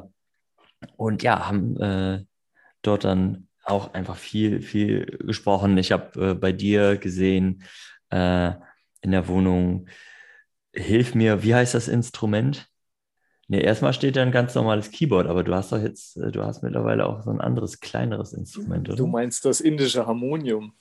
und 0.96 1.22
ja, 1.22 1.48
haben 1.48 1.80
äh, 1.80 2.24
dort 2.82 3.04
dann 3.04 3.48
auch 3.64 3.94
einfach 3.94 4.16
viel, 4.16 4.62
viel 4.62 5.06
gesprochen. 5.24 5.76
Ich 5.78 5.92
habe 5.92 6.30
äh, 6.30 6.34
bei 6.34 6.52
dir 6.52 6.96
gesehen 6.96 7.62
äh, 8.10 8.52
in 9.02 9.10
der 9.10 9.28
Wohnung, 9.28 9.88
hilf 10.72 11.14
mir, 11.14 11.42
wie 11.42 11.54
heißt 11.54 11.74
das 11.74 11.88
Instrument? 11.88 12.68
Nee, 13.50 13.62
erstmal 13.62 13.94
steht 13.94 14.16
da 14.16 14.22
ein 14.22 14.30
ganz 14.30 14.54
normales 14.54 14.90
Keyboard, 14.90 15.26
aber 15.26 15.42
du 15.42 15.54
hast 15.54 15.72
doch 15.72 15.80
jetzt, 15.80 16.18
äh, 16.18 16.30
du 16.30 16.44
hast 16.44 16.62
mittlerweile 16.62 17.06
auch 17.06 17.22
so 17.22 17.30
ein 17.30 17.40
anderes, 17.40 17.80
kleineres 17.80 18.34
Instrument, 18.34 18.88
oder? 18.88 18.96
Du 18.96 19.06
meinst 19.06 19.44
das 19.46 19.62
indische 19.62 20.06
Harmonium. 20.06 20.74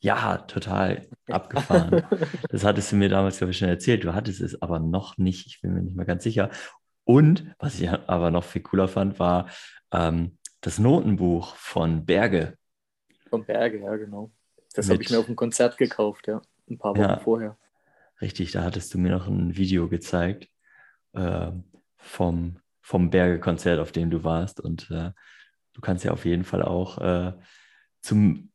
Ja, 0.00 0.38
total 0.38 1.06
abgefahren. 1.28 2.02
das 2.50 2.64
hattest 2.64 2.90
du 2.90 2.96
mir 2.96 3.08
damals, 3.08 3.38
glaube 3.38 3.52
ich, 3.52 3.58
schon 3.58 3.68
erzählt. 3.68 4.02
Du 4.02 4.12
hattest 4.12 4.40
es 4.40 4.60
aber 4.60 4.80
noch 4.80 5.18
nicht. 5.18 5.46
Ich 5.46 5.60
bin 5.60 5.72
mir 5.72 5.82
nicht 5.82 5.96
mehr 5.96 6.04
ganz 6.04 6.24
sicher. 6.24 6.50
Und 7.04 7.54
was 7.60 7.80
ich 7.80 7.88
aber 8.08 8.32
noch 8.32 8.44
viel 8.44 8.62
cooler 8.62 8.88
fand, 8.88 9.20
war 9.20 9.48
ähm, 9.92 10.36
das 10.62 10.80
Notenbuch 10.80 11.54
von 11.54 12.04
Berge. 12.04 12.58
Von 13.30 13.44
Berge, 13.44 13.80
ja, 13.80 13.96
genau. 13.96 14.32
Das 14.74 14.90
habe 14.90 15.00
ich 15.00 15.10
mir 15.10 15.20
auf 15.20 15.26
dem 15.26 15.36
Konzert 15.36 15.78
gekauft, 15.78 16.26
ja. 16.26 16.42
Ein 16.68 16.78
paar 16.78 16.96
Wochen 16.96 17.00
ja, 17.02 17.18
vorher. 17.18 17.56
Richtig, 18.20 18.50
da 18.50 18.64
hattest 18.64 18.92
du 18.92 18.98
mir 18.98 19.12
noch 19.12 19.28
ein 19.28 19.56
Video 19.56 19.88
gezeigt 19.88 20.48
äh, 21.12 21.52
vom, 22.04 22.58
vom 22.80 23.10
Berge-Konzert, 23.10 23.80
auf 23.80 23.92
dem 23.92 24.10
du 24.10 24.24
warst. 24.24 24.60
Und 24.60 24.90
äh, 24.90 25.10
du 25.72 25.80
kannst 25.80 26.04
ja 26.04 26.12
auf 26.12 26.24
jeden 26.24 26.44
Fall 26.44 26.62
auch 26.62 26.98
äh, 26.98 27.32
zum, 28.00 28.50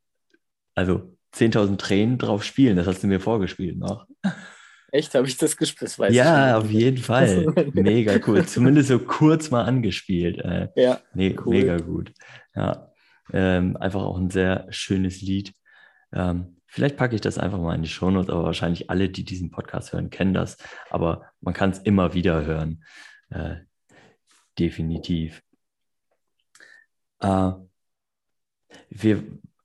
also 0.75 1.17
10.000 1.35 1.77
Tränen 1.77 2.17
drauf 2.17 2.43
spielen. 2.43 2.77
Das 2.77 2.87
hast 2.87 3.03
du 3.03 3.07
mir 3.07 3.19
vorgespielt 3.19 3.77
noch. 3.77 4.07
Echt? 4.91 5.13
Habe 5.13 5.27
ich 5.27 5.37
das 5.37 5.57
gespielt? 5.57 5.95
Das 5.99 6.13
ja, 6.13 6.57
auf 6.57 6.69
jeden 6.69 6.97
Fall. 6.97 7.45
Mega 7.73 8.19
cool. 8.27 8.45
Zumindest 8.45 8.89
so 8.89 8.99
kurz 8.99 9.51
mal 9.51 9.63
angespielt. 9.63 10.39
Äh, 10.39 10.69
ja. 10.75 10.99
Me 11.13 11.35
cool. 11.45 11.55
Mega 11.55 11.77
gut. 11.77 12.11
Ja. 12.55 12.91
Ähm, 13.31 13.77
einfach 13.77 14.01
auch 14.01 14.17
ein 14.17 14.31
sehr 14.31 14.65
schönes 14.69 15.21
Lied. 15.21 15.53
Ähm, 16.13 16.57
vielleicht 16.65 16.97
packe 16.97 17.13
ich 17.13 17.21
das 17.21 17.37
einfach 17.37 17.59
mal 17.59 17.75
in 17.75 17.83
die 17.83 17.89
Shownotes, 17.89 18.29
aber 18.29 18.43
wahrscheinlich 18.45 18.89
alle, 18.89 19.09
die 19.09 19.23
diesen 19.23 19.51
Podcast 19.51 19.93
hören, 19.93 20.09
kennen 20.09 20.33
das. 20.33 20.57
Aber 20.89 21.25
man 21.41 21.53
kann 21.53 21.69
es 21.69 21.79
immer 21.79 22.13
wieder 22.13 22.45
hören. 22.45 22.83
Äh, 23.29 23.57
definitiv. 24.57 25.41
Äh, 27.19 27.51
wir 28.89 29.23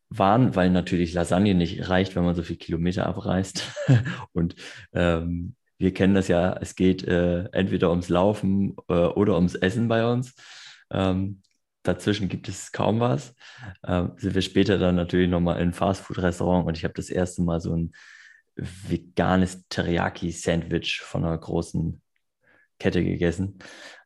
waren, 0.09 0.55
weil 0.55 0.71
natürlich 0.71 1.13
Lasagne 1.13 1.55
nicht 1.55 1.89
reicht, 1.89 2.15
wenn 2.15 2.25
man 2.25 2.35
so 2.35 2.43
viele 2.43 2.59
Kilometer 2.59 3.07
abreist. 3.07 3.65
Und 4.33 4.55
ähm, 4.93 5.57
wir 5.79 5.93
kennen 5.93 6.15
das 6.15 6.29
ja, 6.29 6.57
es 6.61 6.77
geht 6.77 7.05
äh, 7.05 7.45
entweder 7.53 7.91
ums 7.91 8.09
Laufen 8.09 8.77
äh, 8.89 8.95
oder 8.95 9.35
ums 9.35 9.55
Essen 9.55 9.89
bei 9.89 10.11
uns. 10.11 10.35
Ähm, 10.91 11.43
dazwischen 11.83 12.29
gibt 12.29 12.49
es 12.49 12.71
kaum 12.73 13.01
was. 13.01 13.35
Ähm, 13.87 14.13
sind 14.17 14.35
wir 14.35 14.43
später 14.43 14.79
dann 14.79 14.95
natürlich 14.95 15.29
nochmal 15.29 15.61
in 15.61 15.69
ein 15.69 15.75
Fastfood-Restaurant 15.75 16.67
und 16.67 16.77
ich 16.79 16.85
habe 16.85 16.95
das 16.95 17.11
erste 17.11 17.43
Mal 17.43 17.61
so 17.61 17.75
ein 17.75 17.93
veganes 18.57 19.67
Teriyaki-Sandwich 19.69 21.01
von 21.01 21.25
einer 21.25 21.37
großen 21.37 22.01
Kette 22.85 23.03
gegessen. 23.03 23.59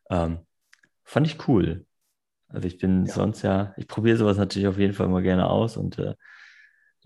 Ähm, 0.09 0.39
fand 1.03 1.27
ich 1.27 1.49
cool. 1.49 1.85
Also 2.47 2.65
ich 2.65 2.77
bin 2.77 3.05
ja. 3.05 3.13
sonst 3.13 3.41
ja, 3.41 3.73
ich 3.75 3.87
probiere 3.87 4.15
sowas 4.15 4.37
natürlich 4.37 4.69
auf 4.69 4.77
jeden 4.77 4.93
Fall 4.93 5.07
immer 5.07 5.21
gerne 5.21 5.49
aus 5.49 5.75
und 5.75 5.99
äh, 5.99 6.15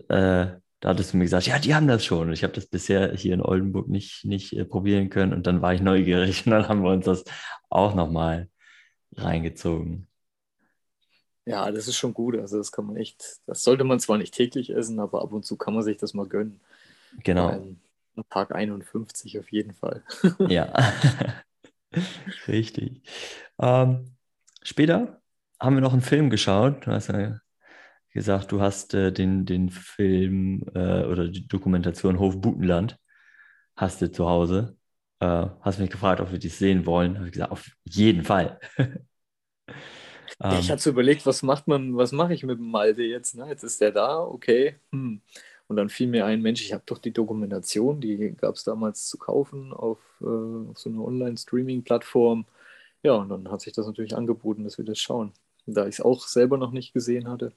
äh, 0.08 0.56
da 0.80 0.88
hattest 0.88 1.12
du 1.12 1.16
mir 1.16 1.24
gesagt, 1.24 1.46
ja, 1.46 1.58
die 1.58 1.74
haben 1.74 1.88
das 1.88 2.04
schon. 2.04 2.28
Und 2.28 2.32
ich 2.32 2.44
habe 2.44 2.52
das 2.52 2.66
bisher 2.66 3.12
hier 3.14 3.34
in 3.34 3.40
Oldenburg 3.40 3.88
nicht, 3.88 4.24
nicht 4.24 4.52
äh, 4.52 4.64
probieren 4.64 5.10
können 5.10 5.32
und 5.32 5.48
dann 5.48 5.62
war 5.62 5.74
ich 5.74 5.80
neugierig 5.90 6.46
und 6.46 6.52
dann 6.52 6.68
haben 6.68 6.84
wir 6.84 6.92
uns 6.92 7.06
das 7.06 7.24
auch 7.68 7.96
nochmal 7.96 8.48
reingezogen. 9.16 10.06
Ja, 11.44 11.72
das 11.72 11.88
ist 11.88 11.96
schon 11.96 12.14
gut. 12.14 12.36
Also 12.38 12.56
das 12.56 12.70
kann 12.70 12.86
man 12.86 12.96
echt, 12.96 13.40
das 13.46 13.64
sollte 13.64 13.82
man 13.82 13.98
zwar 13.98 14.16
nicht 14.16 14.32
täglich 14.32 14.70
essen, 14.70 15.00
aber 15.00 15.22
ab 15.22 15.32
und 15.32 15.44
zu 15.44 15.56
kann 15.56 15.74
man 15.74 15.82
sich 15.82 15.96
das 15.96 16.14
mal 16.14 16.28
gönnen. 16.28 16.60
Genau. 17.24 17.48
Ein 17.48 17.80
Tag 18.30 18.54
51 18.54 19.40
auf 19.40 19.50
jeden 19.50 19.74
Fall. 19.74 20.04
ja, 20.38 20.72
richtig. 22.48 23.02
Ähm, 23.60 24.16
später 24.62 25.20
haben 25.60 25.76
wir 25.76 25.80
noch 25.80 25.92
einen 25.92 26.02
Film 26.02 26.30
geschaut. 26.30 26.86
Du 26.86 26.90
hast 26.90 27.08
ja 27.08 27.38
gesagt, 28.10 28.52
du 28.52 28.60
hast 28.60 28.94
äh, 28.94 29.12
den, 29.12 29.44
den 29.44 29.70
Film 29.70 30.64
äh, 30.74 31.04
oder 31.04 31.28
die 31.28 31.46
Dokumentation 31.46 32.18
Hof 32.18 32.40
Butenland 32.40 32.98
hast 33.76 34.00
du 34.02 34.10
zu 34.10 34.28
Hause. 34.28 34.76
Äh, 35.20 35.46
hast 35.60 35.78
mich 35.78 35.90
gefragt, 35.90 36.20
ob 36.20 36.30
wir 36.30 36.38
die 36.38 36.48
sehen 36.48 36.86
wollen. 36.86 37.16
Habe 37.16 37.26
ich 37.26 37.32
gesagt, 37.32 37.52
auf 37.52 37.70
jeden 37.84 38.24
Fall. 38.24 38.58
Ich 40.40 40.68
ähm. 40.68 40.72
hatte 40.72 40.90
überlegt, 40.90 41.24
was 41.26 41.44
macht 41.44 41.68
man, 41.68 41.96
was 41.96 42.10
mache 42.10 42.34
ich 42.34 42.42
mit 42.42 42.58
dem 42.58 42.68
Malte 42.68 43.02
jetzt? 43.02 43.36
Ne? 43.36 43.46
Jetzt 43.48 43.62
ist 43.62 43.80
der 43.80 43.92
da, 43.92 44.18
okay. 44.18 44.80
Hm. 44.90 45.22
Und 45.66 45.76
dann 45.76 45.88
fiel 45.88 46.08
mir 46.08 46.26
ein, 46.26 46.42
Mensch, 46.42 46.62
ich 46.62 46.72
habe 46.72 46.84
doch 46.86 46.98
die 46.98 47.12
Dokumentation, 47.12 48.00
die 48.00 48.34
gab 48.36 48.54
es 48.56 48.64
damals 48.64 49.08
zu 49.08 49.18
kaufen 49.18 49.72
auf, 49.72 49.98
äh, 50.20 50.70
auf 50.70 50.78
so 50.78 50.90
einer 50.90 51.04
Online-Streaming-Plattform. 51.04 52.46
Ja, 53.02 53.14
und 53.14 53.28
dann 53.30 53.50
hat 53.50 53.62
sich 53.62 53.72
das 53.72 53.86
natürlich 53.86 54.16
angeboten, 54.16 54.64
dass 54.64 54.78
wir 54.78 54.84
das 54.84 54.98
schauen 54.98 55.32
da 55.66 55.86
ich 55.86 55.96
es 55.96 56.00
auch 56.00 56.26
selber 56.26 56.56
noch 56.58 56.72
nicht 56.72 56.92
gesehen 56.92 57.28
hatte, 57.28 57.52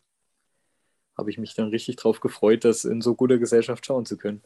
habe 1.18 1.30
ich 1.30 1.38
mich 1.38 1.56
dann 1.56 1.70
richtig 1.70 1.96
drauf 1.98 2.20
gefreut, 2.20 2.64
das 2.64 2.86
in 2.86 3.02
so 3.02 3.16
guter 3.16 3.38
Gesellschaft 3.38 3.86
schauen 3.86 4.06
zu 4.06 4.18
können. 4.18 4.42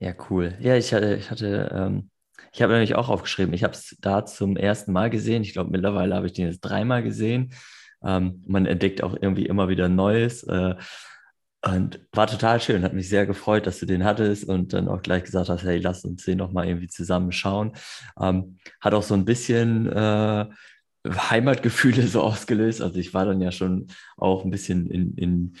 Ja, 0.00 0.14
cool. 0.30 0.56
Ja, 0.60 0.76
ich 0.76 0.92
hatte, 0.92 1.14
ich 1.14 1.30
hatte, 1.30 1.70
ähm, 1.72 2.10
ich 2.52 2.60
habe 2.60 2.72
nämlich 2.72 2.96
auch 2.96 3.08
aufgeschrieben, 3.08 3.54
ich 3.54 3.62
habe 3.62 3.74
es 3.74 3.96
da 4.00 4.24
zum 4.26 4.56
ersten 4.56 4.92
Mal 4.92 5.10
gesehen. 5.10 5.42
Ich 5.42 5.52
glaube, 5.52 5.70
mittlerweile 5.70 6.16
habe 6.16 6.26
ich 6.26 6.32
den 6.32 6.46
jetzt 6.48 6.60
dreimal 6.60 7.02
gesehen. 7.02 7.52
Ähm, 8.02 8.42
man 8.46 8.66
entdeckt 8.66 9.02
auch 9.02 9.16
irgendwie 9.20 9.46
immer 9.46 9.68
wieder 9.68 9.88
Neues. 9.88 10.42
Äh, 10.42 10.74
und 11.64 12.00
war 12.12 12.26
total 12.26 12.60
schön, 12.60 12.82
hat 12.82 12.92
mich 12.92 13.08
sehr 13.08 13.24
gefreut, 13.24 13.66
dass 13.66 13.78
du 13.78 13.86
den 13.86 14.04
hattest 14.04 14.44
und 14.44 14.72
dann 14.72 14.88
auch 14.88 15.00
gleich 15.00 15.22
gesagt 15.22 15.48
hast, 15.48 15.62
hey, 15.62 15.78
lass 15.78 16.04
uns 16.04 16.24
den 16.24 16.38
nochmal 16.38 16.66
irgendwie 16.66 16.88
zusammen 16.88 17.30
schauen. 17.30 17.72
Ähm, 18.20 18.58
hat 18.80 18.94
auch 18.94 19.02
so 19.04 19.14
ein 19.14 19.24
bisschen 19.24 19.90
äh, 19.92 20.46
Heimatgefühle 21.06 22.02
so 22.08 22.22
ausgelöst. 22.22 22.82
Also 22.82 22.98
ich 22.98 23.14
war 23.14 23.26
dann 23.26 23.40
ja 23.40 23.52
schon 23.52 23.86
auch 24.16 24.44
ein 24.44 24.50
bisschen 24.50 24.90
in, 24.90 25.14
in, 25.14 25.56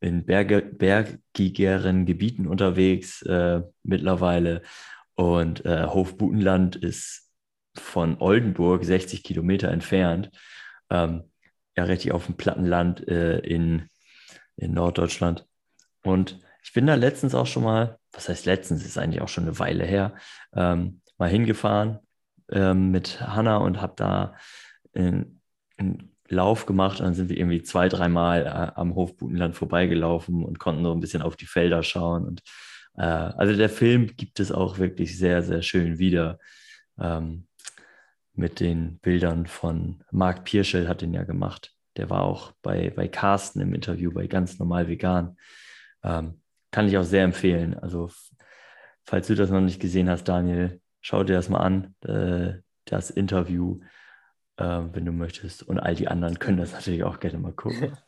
in 0.00 0.26
Berge, 0.26 0.60
bergigeren 0.60 2.04
Gebieten 2.04 2.46
unterwegs 2.46 3.22
äh, 3.22 3.62
mittlerweile. 3.82 4.60
Und 5.14 5.64
äh, 5.64 5.86
Hofbutenland 5.86 6.76
ist 6.76 7.30
von 7.74 8.18
Oldenburg 8.20 8.84
60 8.84 9.22
Kilometer 9.22 9.70
entfernt. 9.70 10.30
Ähm, 10.90 11.24
ja, 11.76 11.84
richtig 11.84 12.12
auf 12.12 12.26
dem 12.26 12.36
Plattenland 12.36 13.08
äh, 13.08 13.38
in, 13.38 13.88
in 14.56 14.72
Norddeutschland. 14.74 15.46
Und 16.02 16.40
ich 16.62 16.72
bin 16.72 16.86
da 16.86 16.94
letztens 16.94 17.34
auch 17.34 17.46
schon 17.46 17.62
mal, 17.62 17.98
was 18.12 18.28
heißt 18.28 18.46
letztens, 18.46 18.84
ist 18.84 18.98
eigentlich 18.98 19.22
auch 19.22 19.28
schon 19.28 19.44
eine 19.44 19.58
Weile 19.58 19.84
her, 19.84 20.14
ähm, 20.54 21.00
mal 21.18 21.28
hingefahren 21.28 22.00
ähm, 22.50 22.90
mit 22.90 23.20
Hanna 23.20 23.58
und 23.58 23.80
habe 23.80 23.94
da 23.96 24.34
einen 24.94 25.40
Lauf 26.28 26.66
gemacht. 26.66 27.00
Und 27.00 27.06
dann 27.06 27.14
sind 27.14 27.28
wir 27.28 27.36
irgendwie 27.36 27.62
zwei, 27.62 27.88
dreimal 27.88 28.46
äh, 28.46 28.78
am 28.78 28.94
Hofbutenland 28.94 29.54
vorbeigelaufen 29.54 30.44
und 30.44 30.58
konnten 30.58 30.84
so 30.84 30.92
ein 30.92 31.00
bisschen 31.00 31.22
auf 31.22 31.36
die 31.36 31.46
Felder 31.46 31.82
schauen. 31.82 32.26
Und 32.26 32.42
äh, 32.96 33.02
also 33.02 33.56
der 33.56 33.68
Film 33.68 34.16
gibt 34.16 34.40
es 34.40 34.52
auch 34.52 34.78
wirklich 34.78 35.18
sehr, 35.18 35.42
sehr 35.42 35.62
schön 35.62 35.98
wieder. 35.98 36.38
Ähm, 36.98 37.46
mit 38.34 38.60
den 38.60 38.98
Bildern 38.98 39.46
von 39.46 40.02
Marc 40.10 40.44
Pierschel 40.44 40.88
hat 40.88 41.00
den 41.00 41.14
ja 41.14 41.24
gemacht. 41.24 41.75
Der 41.96 42.10
war 42.10 42.22
auch 42.22 42.52
bei, 42.62 42.90
bei 42.90 43.08
Carsten 43.08 43.60
im 43.60 43.74
Interview 43.74 44.12
bei 44.12 44.26
Ganz 44.26 44.58
Normal 44.58 44.88
Vegan. 44.88 45.36
Ähm, 46.02 46.40
kann 46.70 46.88
ich 46.88 46.98
auch 46.98 47.04
sehr 47.04 47.24
empfehlen. 47.24 47.78
Also, 47.78 48.10
falls 49.04 49.26
du 49.26 49.34
das 49.34 49.50
noch 49.50 49.60
nicht 49.60 49.80
gesehen 49.80 50.10
hast, 50.10 50.24
Daniel, 50.24 50.80
schau 51.00 51.24
dir 51.24 51.34
das 51.34 51.48
mal 51.48 51.60
an. 51.60 51.94
Äh, 52.02 52.60
das 52.84 53.10
Interview 53.10 53.80
äh, 54.56 54.82
wenn 54.92 55.04
du 55.04 55.12
möchtest. 55.12 55.62
Und 55.62 55.78
all 55.78 55.94
die 55.94 56.08
anderen 56.08 56.38
können 56.38 56.58
das 56.58 56.72
natürlich 56.72 57.04
auch 57.04 57.20
gerne 57.20 57.38
mal 57.38 57.52
gucken. 57.52 57.96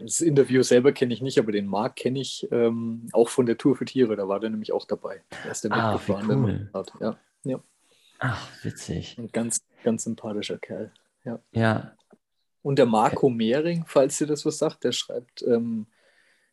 Das 0.00 0.22
Interview 0.22 0.62
selber 0.62 0.92
kenne 0.92 1.12
ich 1.12 1.20
nicht, 1.20 1.38
aber 1.38 1.52
den 1.52 1.66
Marc 1.66 1.96
kenne 1.96 2.20
ich 2.20 2.48
ähm, 2.50 3.06
auch 3.12 3.28
von 3.28 3.44
der 3.44 3.58
Tour 3.58 3.76
für 3.76 3.84
Tiere. 3.84 4.16
Da 4.16 4.26
war 4.26 4.40
der 4.40 4.48
nämlich 4.48 4.72
auch 4.72 4.86
dabei. 4.86 5.22
Er 5.44 5.50
ist 5.50 5.62
der 5.62 5.72
ah, 5.72 5.92
mitgefahren. 5.92 6.42
Cool. 6.42 6.70
Ja, 7.00 7.18
ja. 7.44 7.60
Ach, 8.18 8.48
witzig. 8.64 9.18
Ein 9.18 9.28
ganz, 9.28 9.60
ganz 9.84 10.04
sympathischer 10.04 10.56
Kerl. 10.56 10.90
Ja. 11.22 11.38
ja. 11.52 11.92
Und 12.68 12.78
der 12.78 12.84
Marco 12.84 13.30
Mehring, 13.30 13.84
falls 13.86 14.18
dir 14.18 14.26
das 14.26 14.44
was 14.44 14.58
sagt, 14.58 14.84
der 14.84 14.92
schreibt, 14.92 15.40
ähm, 15.40 15.86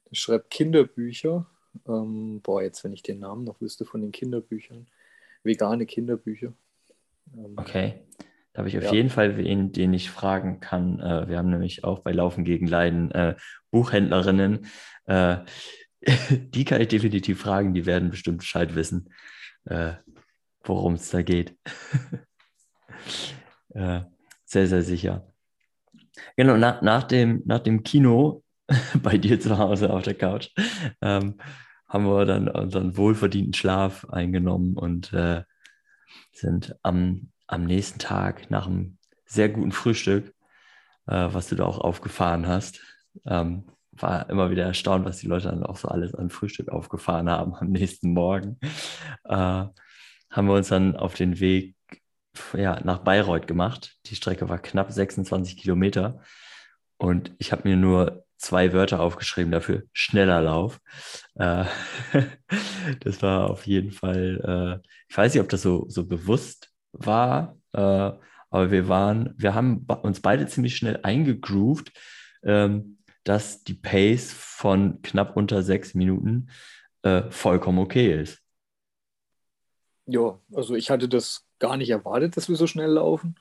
der 0.09 0.15
schreibt 0.15 0.49
Kinderbücher. 0.49 1.45
Ähm, 1.85 2.39
boah, 2.41 2.63
jetzt, 2.63 2.85
wenn 2.85 2.93
ich 2.93 3.03
den 3.03 3.19
Namen 3.19 3.43
noch 3.43 3.59
wüsste 3.59 3.83
von 3.83 3.99
den 3.99 4.13
Kinderbüchern. 4.13 4.87
Vegane 5.43 5.85
Kinderbücher. 5.85 6.53
Ähm, 7.33 7.55
okay. 7.57 8.05
Da 8.53 8.59
habe 8.59 8.69
ich 8.69 8.77
auf 8.77 8.85
ja. 8.85 8.93
jeden 8.93 9.09
Fall 9.09 9.35
wen, 9.35 9.73
den 9.73 9.93
ich 9.93 10.09
fragen 10.09 10.61
kann. 10.61 11.01
Äh, 11.01 11.27
wir 11.27 11.37
haben 11.37 11.49
nämlich 11.49 11.83
auch 11.83 11.99
bei 11.99 12.13
Laufen 12.13 12.45
gegen 12.45 12.65
Leiden 12.65 13.11
äh, 13.11 13.35
Buchhändlerinnen. 13.71 14.67
Äh, 15.07 15.39
die 16.29 16.63
kann 16.63 16.79
ich 16.79 16.87
definitiv 16.87 17.41
fragen, 17.41 17.73
die 17.73 17.85
werden 17.85 18.09
bestimmt 18.09 18.37
Bescheid 18.37 18.73
wissen, 18.73 19.09
äh, 19.65 19.95
worum 20.63 20.93
es 20.93 21.09
da 21.09 21.23
geht. 21.23 21.57
Äh, 23.73 24.03
sehr, 24.45 24.67
sehr 24.67 24.83
sicher. 24.83 25.34
Genau, 26.35 26.57
nach, 26.57 26.81
nach, 26.81 27.03
dem, 27.03 27.41
nach 27.45 27.59
dem 27.59 27.83
Kino 27.83 28.43
bei 29.01 29.17
dir 29.17 29.39
zu 29.39 29.57
Hause 29.57 29.91
auf 29.91 30.03
der 30.03 30.15
Couch 30.15 30.49
ähm, 31.01 31.35
haben 31.87 32.05
wir 32.05 32.25
dann 32.25 32.47
unseren 32.47 32.97
wohlverdienten 32.97 33.53
Schlaf 33.53 34.05
eingenommen 34.09 34.75
und 34.75 35.13
äh, 35.13 35.43
sind 36.31 36.75
am, 36.81 37.29
am 37.47 37.63
nächsten 37.63 37.99
Tag 37.99 38.49
nach 38.49 38.67
einem 38.67 38.97
sehr 39.25 39.49
guten 39.49 39.71
Frühstück, 39.71 40.33
äh, 41.07 41.27
was 41.31 41.47
du 41.47 41.55
da 41.55 41.65
auch 41.65 41.79
aufgefahren 41.79 42.47
hast, 42.47 42.81
ähm, 43.25 43.65
war 43.91 44.29
immer 44.29 44.49
wieder 44.49 44.65
erstaunt, 44.65 45.05
was 45.05 45.17
die 45.17 45.27
Leute 45.27 45.47
dann 45.47 45.63
auch 45.63 45.77
so 45.77 45.87
alles 45.87 46.13
an 46.15 46.29
Frühstück 46.29 46.69
aufgefahren 46.69 47.29
haben 47.29 47.55
am 47.55 47.69
nächsten 47.69 48.13
Morgen. 48.13 48.59
Äh, 49.23 49.65
haben 50.35 50.47
wir 50.47 50.53
uns 50.53 50.67
dann 50.67 50.95
auf 50.95 51.13
den 51.13 51.39
Weg 51.39 51.75
ja, 52.53 52.79
nach 52.83 52.99
Bayreuth 52.99 53.47
gemacht. 53.47 53.97
Die 54.05 54.15
Strecke 54.15 54.49
war 54.49 54.59
knapp 54.59 54.91
26 54.91 55.57
Kilometer 55.57 56.21
und 56.97 57.31
ich 57.37 57.51
habe 57.51 57.67
mir 57.67 57.75
nur 57.75 58.25
zwei 58.37 58.73
Wörter 58.73 58.99
aufgeschrieben 58.99 59.51
dafür, 59.51 59.83
schneller 59.93 60.41
Lauf. 60.41 60.79
Äh, 61.35 61.65
das 62.99 63.21
war 63.21 63.49
auf 63.49 63.65
jeden 63.65 63.91
Fall, 63.91 64.81
äh, 64.83 64.87
ich 65.09 65.17
weiß 65.17 65.33
nicht, 65.33 65.41
ob 65.41 65.49
das 65.49 65.61
so, 65.61 65.85
so 65.87 66.05
bewusst 66.05 66.71
war, 66.91 67.57
äh, 67.73 67.79
aber 68.49 68.71
wir 68.71 68.87
waren, 68.87 69.33
wir 69.37 69.53
haben 69.53 69.85
uns 70.03 70.21
beide 70.21 70.47
ziemlich 70.47 70.77
schnell 70.77 70.99
eingegroovt, 71.03 71.91
ähm, 72.43 72.99
dass 73.23 73.63
die 73.63 73.73
Pace 73.73 74.31
von 74.31 75.01
knapp 75.01 75.35
unter 75.35 75.63
sechs 75.63 75.93
Minuten 75.93 76.49
äh, 77.01 77.23
vollkommen 77.31 77.79
okay 77.79 78.21
ist. 78.21 78.39
Ja, 80.05 80.39
also 80.53 80.75
ich 80.75 80.89
hatte 80.91 81.09
das 81.09 81.45
gar 81.65 81.77
nicht 81.77 81.89
erwartet, 81.89 82.37
dass 82.37 82.49
wir 82.49 82.55
so 82.55 82.67
schnell 82.67 82.91
laufen. 82.91 83.35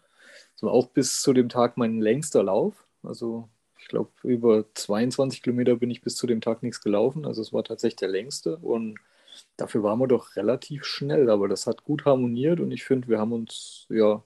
Das 0.54 0.70
auch 0.70 0.88
bis 0.88 1.20
zu 1.20 1.32
dem 1.32 1.48
Tag 1.48 1.76
mein 1.76 2.00
längster 2.00 2.42
Lauf. 2.42 2.87
Also 3.02 3.48
ich 3.78 3.88
glaube, 3.88 4.10
über 4.22 4.64
22 4.72 5.42
Kilometer 5.42 5.76
bin 5.76 5.90
ich 5.90 6.00
bis 6.00 6.16
zu 6.16 6.26
dem 6.26 6.40
Tag 6.40 6.62
nichts 6.62 6.80
gelaufen. 6.80 7.26
Also 7.26 7.42
es 7.42 7.52
war 7.52 7.64
tatsächlich 7.64 7.96
der 7.96 8.08
längste 8.08 8.56
und 8.56 8.98
dafür 9.58 9.82
waren 9.82 9.98
wir 9.98 10.08
doch 10.08 10.37
relativ 10.37 10.84
schnell. 10.84 11.28
Aber 11.28 11.48
das 11.48 11.66
hat 11.66 11.84
gut 11.84 12.06
harmoniert 12.06 12.60
und 12.60 12.70
ich 12.70 12.84
finde, 12.84 13.08
wir 13.08 13.18
haben 13.18 13.32
uns, 13.32 13.87
ja, 13.90 14.22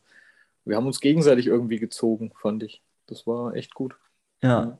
wir 0.64 0.76
haben 0.76 0.86
uns 0.86 1.00
gegenseitig 1.00 1.46
irgendwie 1.48 1.80
gezogen, 1.80 2.32
fand 2.40 2.62
ich. 2.62 2.82
Das 3.06 3.26
war 3.26 3.54
echt 3.54 3.74
gut. 3.74 3.96
Ja, 4.42 4.78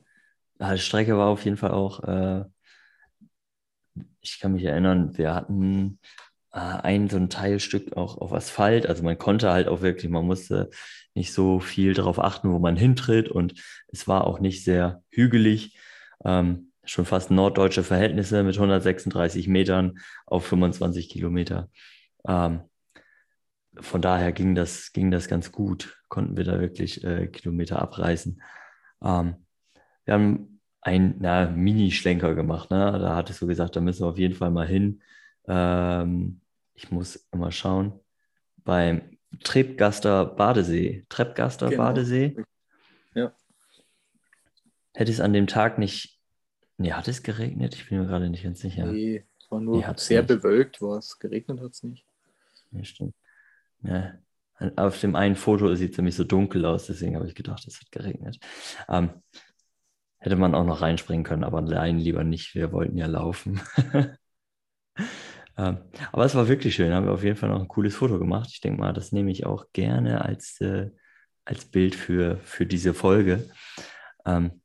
die 0.61 0.77
Strecke 0.77 1.17
war 1.17 1.27
auf 1.27 1.43
jeden 1.43 1.57
Fall 1.57 1.71
auch, 1.71 2.03
äh, 2.03 2.45
ich 4.21 4.39
kann 4.39 4.53
mich 4.53 4.63
erinnern, 4.63 5.17
wir 5.17 5.33
hatten 5.33 5.99
ein 6.51 7.09
so 7.09 7.17
ein 7.17 7.29
Teilstück 7.29 7.95
auch 7.95 8.17
auf 8.17 8.33
Asphalt. 8.33 8.87
Also 8.87 9.03
man 9.03 9.17
konnte 9.17 9.51
halt 9.51 9.67
auch 9.67 9.81
wirklich, 9.81 10.09
man 10.09 10.25
musste 10.25 10.69
nicht 11.13 11.33
so 11.33 11.59
viel 11.59 11.93
darauf 11.93 12.19
achten, 12.19 12.51
wo 12.51 12.59
man 12.59 12.75
hintritt 12.75 13.29
und 13.29 13.53
es 13.87 14.07
war 14.07 14.25
auch 14.25 14.39
nicht 14.39 14.63
sehr 14.63 15.03
hügelig. 15.11 15.77
Ähm, 16.25 16.71
schon 16.83 17.05
fast 17.05 17.29
norddeutsche 17.29 17.83
Verhältnisse 17.83 18.43
mit 18.43 18.55
136 18.55 19.47
Metern 19.47 19.99
auf 20.25 20.45
25 20.47 21.09
Kilometer. 21.09 21.69
Ähm, 22.27 22.61
von 23.79 24.01
daher 24.01 24.31
ging 24.31 24.55
das, 24.55 24.91
ging 24.91 25.11
das 25.11 25.27
ganz 25.27 25.51
gut, 25.51 26.01
konnten 26.07 26.35
wir 26.35 26.43
da 26.43 26.59
wirklich 26.59 27.03
äh, 27.03 27.27
Kilometer 27.27 27.81
abreißen. 27.81 28.41
Ähm, 29.03 29.35
wir 30.05 30.13
haben 30.15 30.61
einen 30.81 31.19
Mini-Schlenker 31.61 32.33
gemacht. 32.33 32.71
Ne? 32.71 32.97
Da 32.99 33.15
hattest 33.15 33.41
du 33.41 33.47
gesagt, 33.47 33.75
da 33.75 33.81
müssen 33.81 34.03
wir 34.03 34.09
auf 34.09 34.17
jeden 34.17 34.33
Fall 34.33 34.49
mal 34.49 34.67
hin. 34.67 35.01
Ähm, 35.49 36.39
ich 36.75 36.91
muss 36.91 37.27
immer 37.31 37.51
schauen. 37.51 37.99
Beim 38.63 39.17
Trebgaster 39.43 40.25
Badesee. 40.25 41.05
Trebgaster 41.09 41.69
genau. 41.69 41.83
Badesee. 41.83 42.37
Ja. 43.15 43.33
Hätte 44.93 45.11
es 45.11 45.19
an 45.19 45.33
dem 45.33 45.47
Tag 45.47 45.77
nicht. 45.79 46.19
Nee, 46.77 46.93
hat 46.93 47.07
es 47.07 47.23
geregnet? 47.23 47.75
Ich 47.75 47.89
bin 47.89 47.99
mir 47.99 48.05
gerade 48.05 48.29
nicht 48.29 48.43
ganz 48.43 48.59
sicher. 48.59 48.85
Nee, 48.85 49.25
es 49.39 49.51
war 49.51 49.59
nur 49.59 49.77
nee, 49.77 49.93
sehr 49.97 50.21
nicht. 50.21 50.27
bewölkt, 50.27 50.81
war 50.81 50.97
es. 50.97 51.19
Geregnet 51.19 51.59
hat 51.59 51.71
es 51.71 51.83
nicht. 51.83 52.05
Ja, 52.71 52.83
stimmt. 52.83 53.15
Ja. 53.81 54.13
Auf 54.75 54.99
dem 54.99 55.15
einen 55.15 55.35
Foto 55.35 55.73
sieht 55.75 55.91
es 55.91 55.97
nämlich 55.97 56.15
so 56.15 56.25
dunkel 56.25 56.65
aus, 56.65 56.87
deswegen 56.87 57.15
habe 57.15 57.27
ich 57.27 57.35
gedacht, 57.35 57.65
es 57.65 57.79
hat 57.79 57.91
geregnet. 57.91 58.39
Ähm, 58.89 59.09
hätte 60.17 60.35
man 60.35 60.53
auch 60.53 60.65
noch 60.65 60.81
reinspringen 60.81 61.23
können, 61.23 61.45
aber 61.45 61.61
nein, 61.61 61.97
lieber 61.97 62.23
nicht. 62.23 62.55
Wir 62.55 62.71
wollten 62.71 62.97
ja 62.97 63.07
laufen. 63.07 63.61
Ähm, 65.59 65.79
aber 66.13 66.23
es 66.23 66.35
war 66.35 66.47
wirklich 66.47 66.75
schön. 66.75 66.93
Haben 66.93 67.05
wir 67.05 67.13
auf 67.13 67.23
jeden 67.23 67.35
Fall 67.35 67.49
noch 67.49 67.59
ein 67.59 67.67
cooles 67.67 67.93
Foto 67.95 68.17
gemacht. 68.17 68.49
Ich 68.53 68.61
denke 68.61 68.79
mal, 68.79 68.93
das 68.93 69.11
nehme 69.11 69.29
ich 69.29 69.45
auch 69.45 69.65
gerne 69.73 70.23
als, 70.23 70.61
äh, 70.61 70.89
als 71.43 71.65
Bild 71.65 71.95
für, 71.95 72.37
für 72.43 72.65
diese 72.65 72.93
Folge. 72.93 73.49
Ähm, 74.25 74.61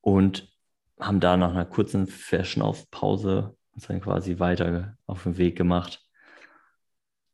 und 0.00 0.52
haben 0.98 1.20
da 1.20 1.36
nach 1.36 1.50
einer 1.52 1.64
kurzen 1.64 2.08
Verschnaufpause 2.08 3.56
uns 3.72 3.86
dann 3.86 4.00
quasi 4.00 4.40
weiter 4.40 4.96
auf 5.06 5.22
den 5.22 5.38
Weg 5.38 5.56
gemacht 5.56 6.00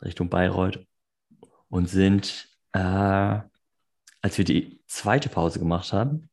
Richtung 0.02 0.28
Bayreuth 0.28 0.86
und 1.68 1.88
sind, 1.88 2.48
äh, 2.72 2.78
als 2.78 4.38
wir 4.38 4.44
die 4.44 4.82
zweite 4.86 5.28
Pause 5.30 5.58
gemacht 5.58 5.92
haben, 5.92 6.30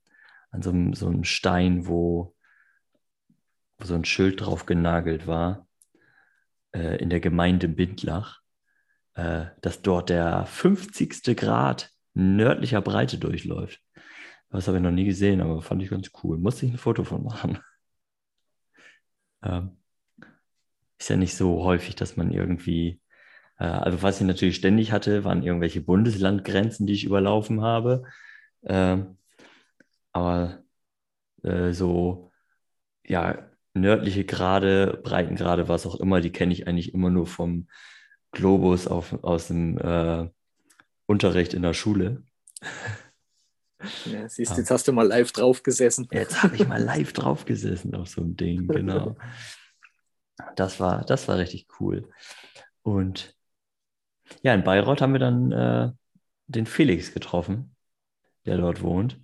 an 0.51 0.61
so 0.61 0.71
so 0.93 1.07
einem 1.07 1.23
Stein, 1.23 1.87
wo 1.87 2.35
wo 3.77 3.85
so 3.85 3.95
ein 3.95 4.05
Schild 4.05 4.41
drauf 4.41 4.65
genagelt 4.65 5.27
war, 5.27 5.67
äh, 6.73 6.97
in 6.97 7.09
der 7.09 7.19
Gemeinde 7.19 7.67
Bindlach, 7.67 8.41
äh, 9.15 9.45
dass 9.61 9.81
dort 9.81 10.09
der 10.09 10.45
50. 10.45 11.35
Grad 11.35 11.91
nördlicher 12.13 12.81
Breite 12.81 13.17
durchläuft. 13.17 13.81
Das 14.49 14.67
habe 14.67 14.77
ich 14.77 14.83
noch 14.83 14.91
nie 14.91 15.05
gesehen, 15.05 15.41
aber 15.41 15.61
fand 15.61 15.83
ich 15.83 15.89
ganz 15.89 16.11
cool. 16.23 16.37
Musste 16.37 16.65
ich 16.65 16.73
ein 16.73 16.77
Foto 16.77 17.03
von 17.03 17.23
machen. 17.23 17.59
ähm, 19.43 19.77
ist 20.99 21.09
ja 21.09 21.17
nicht 21.17 21.35
so 21.35 21.63
häufig, 21.63 21.95
dass 21.95 22.17
man 22.17 22.31
irgendwie, 22.31 23.01
äh, 23.59 23.65
also 23.65 24.01
was 24.01 24.19
ich 24.21 24.27
natürlich 24.27 24.55
ständig 24.55 24.91
hatte, 24.91 25.23
waren 25.23 25.43
irgendwelche 25.43 25.81
Bundeslandgrenzen, 25.81 26.87
die 26.87 26.93
ich 26.93 27.05
überlaufen 27.05 27.61
habe. 27.61 28.03
Ähm, 28.63 29.17
aber 30.11 30.63
äh, 31.43 31.71
so, 31.73 32.31
ja, 33.05 33.49
nördliche 33.79 34.25
Grade, 34.25 34.99
Breitengrade, 35.03 35.67
was 35.67 35.85
auch 35.85 35.95
immer, 35.95 36.21
die 36.21 36.31
kenne 36.31 36.53
ich 36.53 36.67
eigentlich 36.67 36.93
immer 36.93 37.09
nur 37.09 37.27
vom 37.27 37.67
Globus 38.31 38.87
auf, 38.87 39.23
aus 39.23 39.47
dem 39.47 39.77
äh, 39.77 40.29
Unterricht 41.05 41.53
in 41.53 41.61
der 41.61 41.73
Schule. 41.73 42.23
Ja, 44.05 44.27
siehst 44.27 44.53
du, 44.53 44.57
jetzt 44.57 44.71
hast 44.71 44.87
du 44.87 44.91
mal 44.91 45.07
live 45.07 45.31
drauf 45.31 45.63
gesessen. 45.63 46.07
Jetzt 46.11 46.41
habe 46.43 46.55
ich 46.55 46.67
mal 46.67 46.81
live 46.81 47.13
drauf 47.13 47.45
gesessen 47.45 47.95
auf 47.95 48.09
so 48.09 48.21
einem 48.21 48.35
Ding, 48.35 48.67
genau. 48.67 49.15
Das 50.55 50.79
war, 50.79 51.03
das 51.05 51.27
war 51.27 51.37
richtig 51.37 51.67
cool. 51.79 52.09
Und 52.81 53.35
ja, 54.41 54.53
in 54.53 54.63
Bayreuth 54.63 55.01
haben 55.01 55.13
wir 55.13 55.19
dann 55.19 55.51
äh, 55.51 55.91
den 56.47 56.65
Felix 56.65 57.13
getroffen, 57.13 57.75
der 58.45 58.57
dort 58.57 58.81
wohnt, 58.81 59.19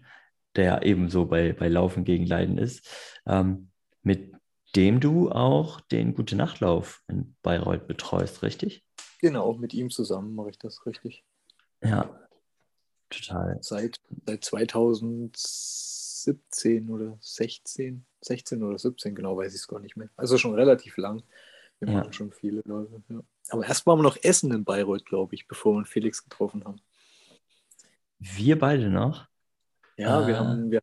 der 0.56 0.84
ebenso 0.84 1.26
bei, 1.26 1.54
bei 1.54 1.68
Laufen 1.68 2.04
gegen 2.04 2.26
Leiden 2.26 2.58
ist. 2.58 2.88
Ähm, 3.26 3.70
mit 4.02 4.33
dem 4.76 5.00
du 5.00 5.32
auch 5.32 5.80
den 5.82 6.14
Gute 6.14 6.36
Nachtlauf 6.36 7.02
in 7.08 7.36
Bayreuth 7.42 7.88
betreust, 7.88 8.44
richtig? 8.44 8.86
Genau, 9.20 9.54
mit 9.54 9.74
ihm 9.74 9.90
zusammen 9.90 10.36
mache 10.36 10.50
ich 10.50 10.60
das 10.60 10.86
richtig. 10.86 11.24
Ja, 11.82 12.14
total. 13.10 13.58
Seit, 13.62 14.02
seit 14.26 14.44
2017 14.44 16.90
oder 16.90 17.18
16, 17.22 18.06
16 18.22 18.64
oder 18.64 18.78
17, 18.78 19.16
genau 19.16 19.38
weiß 19.38 19.54
ich 19.54 19.62
es 19.62 19.68
gar 19.68 19.80
nicht 19.80 19.96
mehr. 19.96 20.10
Also 20.18 20.38
schon 20.38 20.56
relativ 20.56 20.98
lang. 20.98 21.24
Wir 21.80 21.88
ja. 21.90 22.00
machen 22.00 22.14
schon 22.14 22.32
viele 22.32 22.62
Läufe. 22.66 23.02
Ja. 23.10 23.22
Aber 23.50 23.66
erst 23.66 23.86
waren 23.86 24.00
wir 24.00 24.04
noch 24.04 24.18
essen 24.24 24.52
in 24.52 24.64
Bayreuth, 24.64 25.06
glaube 25.06 25.36
ich, 25.36 25.48
bevor 25.48 25.76
wir 25.76 25.86
Felix 25.86 26.24
getroffen 26.24 26.64
haben. 26.64 26.82
Wir 28.20 28.58
beide 28.58 28.90
noch? 28.90 29.28
Ja, 29.98 30.22
ah. 30.22 30.28
wir 30.28 30.40
haben, 30.40 30.72
wir, 30.72 30.82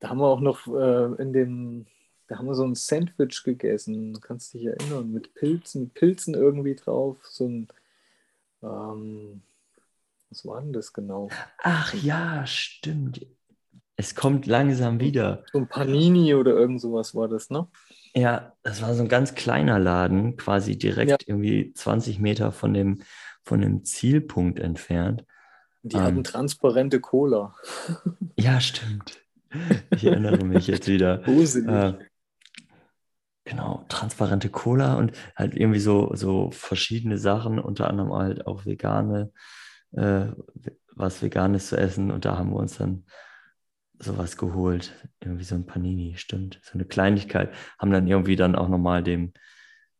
da 0.00 0.10
haben 0.10 0.18
wir 0.18 0.26
auch 0.26 0.40
noch 0.40 0.66
äh, 0.66 1.22
in 1.22 1.32
dem 1.32 1.86
da 2.28 2.38
haben 2.38 2.46
wir 2.46 2.54
so 2.54 2.64
ein 2.64 2.74
Sandwich 2.74 3.42
gegessen, 3.44 4.14
du 4.14 4.20
kannst 4.20 4.54
dich 4.54 4.66
erinnern, 4.66 5.12
mit 5.12 5.34
Pilzen, 5.34 5.90
Pilzen 5.90 6.34
irgendwie 6.34 6.74
drauf, 6.74 7.18
so 7.22 7.46
ein, 7.46 7.68
ähm, 8.62 9.42
was 10.30 10.44
war 10.44 10.60
denn 10.60 10.72
das 10.72 10.92
genau? 10.92 11.28
Ach 11.62 11.94
ja, 11.94 12.46
stimmt. 12.46 13.24
Es 13.96 14.14
kommt 14.14 14.46
langsam 14.46 15.00
wieder. 15.00 15.44
So 15.52 15.58
ein 15.58 15.68
Panini 15.68 16.34
oder 16.34 16.52
irgend 16.52 16.80
sowas 16.80 17.14
war 17.14 17.28
das, 17.28 17.48
ne? 17.48 17.66
Ja, 18.14 18.52
das 18.62 18.82
war 18.82 18.94
so 18.94 19.02
ein 19.02 19.08
ganz 19.08 19.34
kleiner 19.34 19.78
Laden, 19.78 20.36
quasi 20.36 20.76
direkt 20.76 21.10
ja. 21.10 21.16
irgendwie 21.26 21.72
20 21.72 22.18
Meter 22.18 22.52
von 22.52 22.74
dem, 22.74 23.02
von 23.42 23.60
dem 23.60 23.84
Zielpunkt 23.84 24.58
entfernt. 24.58 25.24
Die 25.82 25.96
ähm, 25.96 26.02
hatten 26.02 26.24
transparente 26.24 27.00
Cola. 27.00 27.54
Ja, 28.36 28.60
stimmt. 28.60 29.20
Ich 29.94 30.04
erinnere 30.04 30.44
mich 30.44 30.66
jetzt 30.66 30.88
wieder. 30.88 31.22
Äh, 31.26 31.94
Genau, 33.46 33.84
transparente 33.88 34.48
Cola 34.50 34.96
und 34.96 35.12
halt 35.36 35.54
irgendwie 35.54 35.78
so, 35.78 36.12
so 36.16 36.50
verschiedene 36.50 37.16
Sachen, 37.16 37.60
unter 37.60 37.88
anderem 37.88 38.12
halt 38.12 38.44
auch 38.44 38.66
vegane, 38.66 39.32
äh, 39.92 40.26
was 40.96 41.22
Veganes 41.22 41.68
zu 41.68 41.76
essen 41.78 42.10
und 42.10 42.24
da 42.24 42.36
haben 42.38 42.50
wir 42.50 42.56
uns 42.56 42.78
dann 42.78 43.04
sowas 44.00 44.36
geholt. 44.36 44.92
Irgendwie 45.20 45.44
so 45.44 45.54
ein 45.54 45.64
Panini, 45.64 46.16
stimmt. 46.16 46.60
So 46.64 46.74
eine 46.74 46.86
Kleinigkeit. 46.86 47.54
Haben 47.78 47.92
dann 47.92 48.08
irgendwie 48.08 48.34
dann 48.34 48.56
auch 48.56 48.68
nochmal 48.68 49.04
dem 49.04 49.32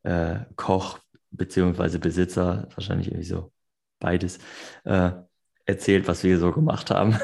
äh, 0.02 0.40
Koch 0.56 0.98
beziehungsweise 1.30 2.00
Besitzer, 2.00 2.68
wahrscheinlich 2.74 3.08
irgendwie 3.08 3.26
so 3.26 3.52
beides, 4.00 4.38
äh, 4.84 5.12
erzählt, 5.66 6.08
was 6.08 6.24
wir 6.24 6.38
so 6.40 6.52
gemacht 6.52 6.90
haben. 6.90 7.16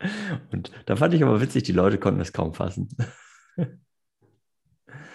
und 0.52 0.70
da 0.86 0.96
fand 0.96 1.14
ich 1.14 1.22
aber 1.24 1.40
witzig, 1.40 1.64
die 1.64 1.72
Leute 1.72 1.98
konnten 1.98 2.20
es 2.20 2.32
kaum 2.32 2.54
fassen. 2.54 2.88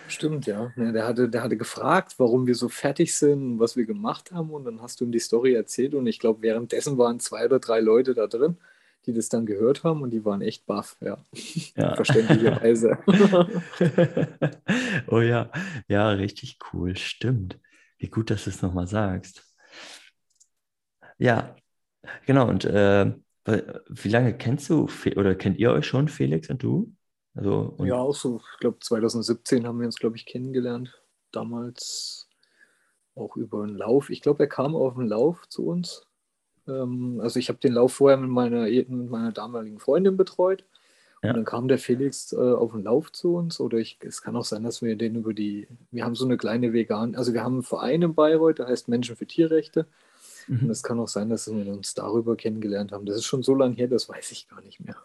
Stimmt, 0.07 0.47
ja. 0.47 0.71
ja. 0.75 0.91
der, 0.91 1.05
hatte, 1.05 1.29
der 1.29 1.43
hatte 1.43 1.57
gefragt, 1.57 2.15
warum 2.17 2.47
wir 2.47 2.55
so 2.55 2.69
fertig 2.69 3.15
sind, 3.15 3.59
was 3.59 3.75
wir 3.75 3.85
gemacht 3.85 4.31
haben. 4.31 4.51
Und 4.51 4.65
dann 4.65 4.81
hast 4.81 4.99
du 4.99 5.05
ihm 5.05 5.11
die 5.11 5.19
Story 5.19 5.53
erzählt. 5.53 5.93
Und 5.93 6.07
ich 6.07 6.19
glaube, 6.19 6.41
währenddessen 6.41 6.97
waren 6.97 7.19
zwei 7.19 7.45
oder 7.45 7.59
drei 7.59 7.79
Leute 7.79 8.13
da 8.13 8.27
drin, 8.27 8.57
die 9.05 9.13
das 9.13 9.29
dann 9.29 9.45
gehört 9.45 9.83
haben 9.83 10.01
und 10.01 10.11
die 10.11 10.25
waren 10.25 10.41
echt 10.41 10.65
baff, 10.65 10.97
ja. 11.01 11.17
ja. 11.75 11.95
Verständlicherweise. 11.95 12.97
oh 15.07 15.21
ja, 15.21 15.51
ja, 15.87 16.09
richtig 16.11 16.57
cool. 16.73 16.95
Stimmt. 16.95 17.59
Wie 17.97 18.09
gut, 18.09 18.29
dass 18.29 18.43
du 18.43 18.49
es 18.49 18.61
nochmal 18.61 18.87
sagst. 18.87 19.43
Ja, 21.17 21.55
genau. 22.25 22.47
Und 22.47 22.65
äh, 22.65 23.13
wie 23.87 24.09
lange 24.09 24.37
kennst 24.37 24.69
du 24.69 24.89
oder 25.15 25.35
kennt 25.35 25.57
ihr 25.57 25.71
euch 25.71 25.85
schon, 25.85 26.09
Felix 26.09 26.49
und 26.49 26.61
du? 26.61 26.93
Also, 27.37 27.75
ja, 27.83 27.95
auch 27.95 28.15
so, 28.15 28.41
ich 28.53 28.59
glaube 28.59 28.79
2017 28.79 29.67
haben 29.67 29.79
wir 29.79 29.85
uns, 29.85 29.97
glaube 29.97 30.15
ich, 30.15 30.25
kennengelernt. 30.25 30.99
Damals 31.31 32.27
auch 33.15 33.35
über 33.35 33.63
einen 33.63 33.77
Lauf. 33.77 34.09
Ich 34.09 34.21
glaube, 34.21 34.43
er 34.43 34.49
kam 34.49 34.75
auf 34.75 34.97
einen 34.97 35.07
Lauf 35.07 35.47
zu 35.47 35.67
uns. 35.67 36.07
Ähm, 36.67 37.19
also 37.21 37.39
ich 37.39 37.49
habe 37.49 37.59
den 37.59 37.73
Lauf 37.73 37.93
vorher 37.93 38.17
mit 38.17 38.29
meiner, 38.29 38.61
mit 38.63 38.89
meiner 38.89 39.31
damaligen 39.31 39.79
Freundin 39.79 40.17
betreut. 40.17 40.63
Ja. 41.21 41.29
Und 41.29 41.37
dann 41.37 41.45
kam 41.45 41.67
der 41.67 41.79
Felix 41.79 42.33
äh, 42.33 42.37
auf 42.37 42.71
den 42.71 42.83
Lauf 42.83 43.11
zu 43.11 43.35
uns. 43.35 43.59
Oder 43.59 43.77
ich, 43.77 43.97
es 44.01 44.21
kann 44.21 44.35
auch 44.35 44.45
sein, 44.45 44.63
dass 44.63 44.81
wir 44.81 44.95
den 44.95 45.15
über 45.15 45.33
die, 45.33 45.67
wir 45.91 46.05
haben 46.05 46.15
so 46.15 46.25
eine 46.25 46.37
kleine 46.37 46.73
vegan, 46.73 47.15
also 47.15 47.33
wir 47.33 47.43
haben 47.43 47.55
einen 47.55 47.63
Verein 47.63 48.01
in 48.01 48.15
Bayreuth, 48.15 48.59
der 48.59 48.67
heißt 48.67 48.87
Menschen 48.87 49.15
für 49.15 49.27
Tierrechte. 49.27 49.87
Mhm. 50.47 50.63
Und 50.63 50.69
es 50.69 50.83
kann 50.83 50.99
auch 50.99 51.07
sein, 51.07 51.29
dass 51.29 51.51
wir 51.51 51.71
uns 51.71 51.93
darüber 51.93 52.35
kennengelernt 52.35 52.91
haben. 52.91 53.05
Das 53.05 53.17
ist 53.17 53.25
schon 53.25 53.43
so 53.43 53.53
lange 53.55 53.75
her, 53.75 53.87
das 53.87 54.09
weiß 54.09 54.31
ich 54.31 54.47
gar 54.47 54.61
nicht 54.61 54.79
mehr. 54.79 54.95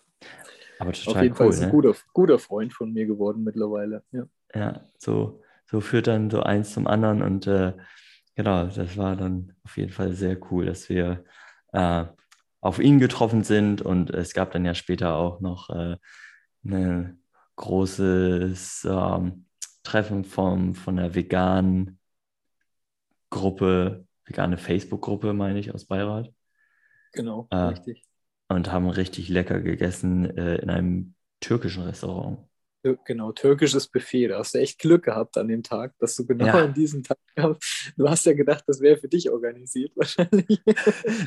Aber 0.83 0.93
total 0.93 1.15
Auf 1.15 1.23
jeden 1.23 1.33
cool, 1.35 1.37
Fall 1.37 1.49
ist 1.51 1.61
ein 1.61 1.67
ne? 1.67 1.71
guter, 1.71 1.95
guter 2.13 2.39
Freund 2.41 2.73
von 2.73 2.93
mir 2.93 3.07
geworden 3.07 3.45
mittlerweile. 3.45 4.03
Ja, 4.11 4.27
ja 4.53 4.81
so, 4.99 5.41
so 5.67 5.81
führt 5.81 6.09
dann 6.09 6.29
so 6.29 6.43
eins 6.43 6.73
zum 6.73 6.89
anderen 6.89 7.23
und 7.23 7.47
äh, 7.47 7.73
genau, 8.35 8.67
das 8.67 8.97
war 8.97 9.15
dann 9.15 9.55
auf 9.63 9.77
jeden 9.77 9.93
Fall 9.93 10.13
sehr 10.13 10.37
cool, 10.51 10.67
dass 10.67 10.89
wir 10.89 11.25
äh, 11.73 12.05
auf 12.61 12.81
ihn 12.81 12.99
getroffen 12.99 13.45
sind 13.45 13.81
und 13.81 14.11
es 14.11 14.35
gab 14.35 14.51
dann 14.51 14.65
ja 14.65 14.75
später 14.75 15.15
auch 15.15 15.41
noch 15.41 15.71
äh, 15.71 15.97
ein 16.65 17.23
großes 17.55 18.85
ähm, 18.91 19.47
Treffen 19.85 20.25
vom, 20.25 20.75
von 20.75 20.97
der 20.97 21.15
veganen 21.15 22.01
Gruppe, 23.31 24.05
vegane 24.25 24.59
Facebook-Gruppe, 24.59 25.33
meine 25.33 25.61
ich, 25.61 25.73
aus 25.73 25.85
Bayreuth. 25.85 26.33
Genau, 27.13 27.47
äh, 27.51 27.57
richtig 27.57 28.05
und 28.55 28.73
haben 28.73 28.89
richtig 28.89 29.29
lecker 29.29 29.61
gegessen 29.61 30.37
äh, 30.37 30.57
in 30.57 30.71
einem 30.71 31.15
türkischen 31.41 31.85
Restaurant. 31.85 32.39
Genau, 33.05 33.31
türkisches 33.31 33.87
Buffet. 33.87 34.29
Da 34.29 34.39
hast 34.39 34.55
du 34.55 34.59
echt 34.59 34.81
Glück 34.81 35.05
gehabt 35.05 35.39
an 35.39 35.47
dem 35.47 35.63
Tag, 35.63 35.95
dass 35.99 36.17
du 36.17 36.27
genau 36.27 36.47
ja. 36.47 36.65
an 36.65 36.75
diesem 36.75 37.05
Tag 37.05 37.19
kamst. 37.37 37.93
Du 37.97 38.09
hast 38.09 38.27
ja 38.27 38.33
gedacht, 38.33 38.65
das 38.67 38.81
wäre 38.81 38.97
für 38.97 39.09
dich 39.09 39.31
organisiert, 39.31 39.93
wahrscheinlich. 39.97 40.61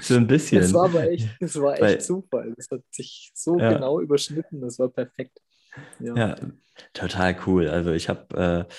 So 0.02 0.16
ein 0.16 0.28
bisschen. 0.28 0.62
Das 0.62 0.74
war 0.74 0.86
aber 0.86 1.10
echt, 1.10 1.30
das 1.40 1.56
war 1.62 1.74
echt 1.74 1.82
Weil, 1.82 2.02
Zufall. 2.02 2.54
Das 2.58 2.70
hat 2.72 2.82
sich 2.92 3.32
so 3.34 3.58
ja. 3.58 3.74
genau 3.74 4.02
überschnitten, 4.02 4.60
das 4.60 4.80
war 4.80 4.90
perfekt. 4.90 5.40
Ja, 6.00 6.16
ja 6.16 6.36
total 6.94 7.38
cool. 7.46 7.70
Also 7.70 7.92
ich 7.92 8.10
habe, 8.10 8.68
äh, 8.70 8.74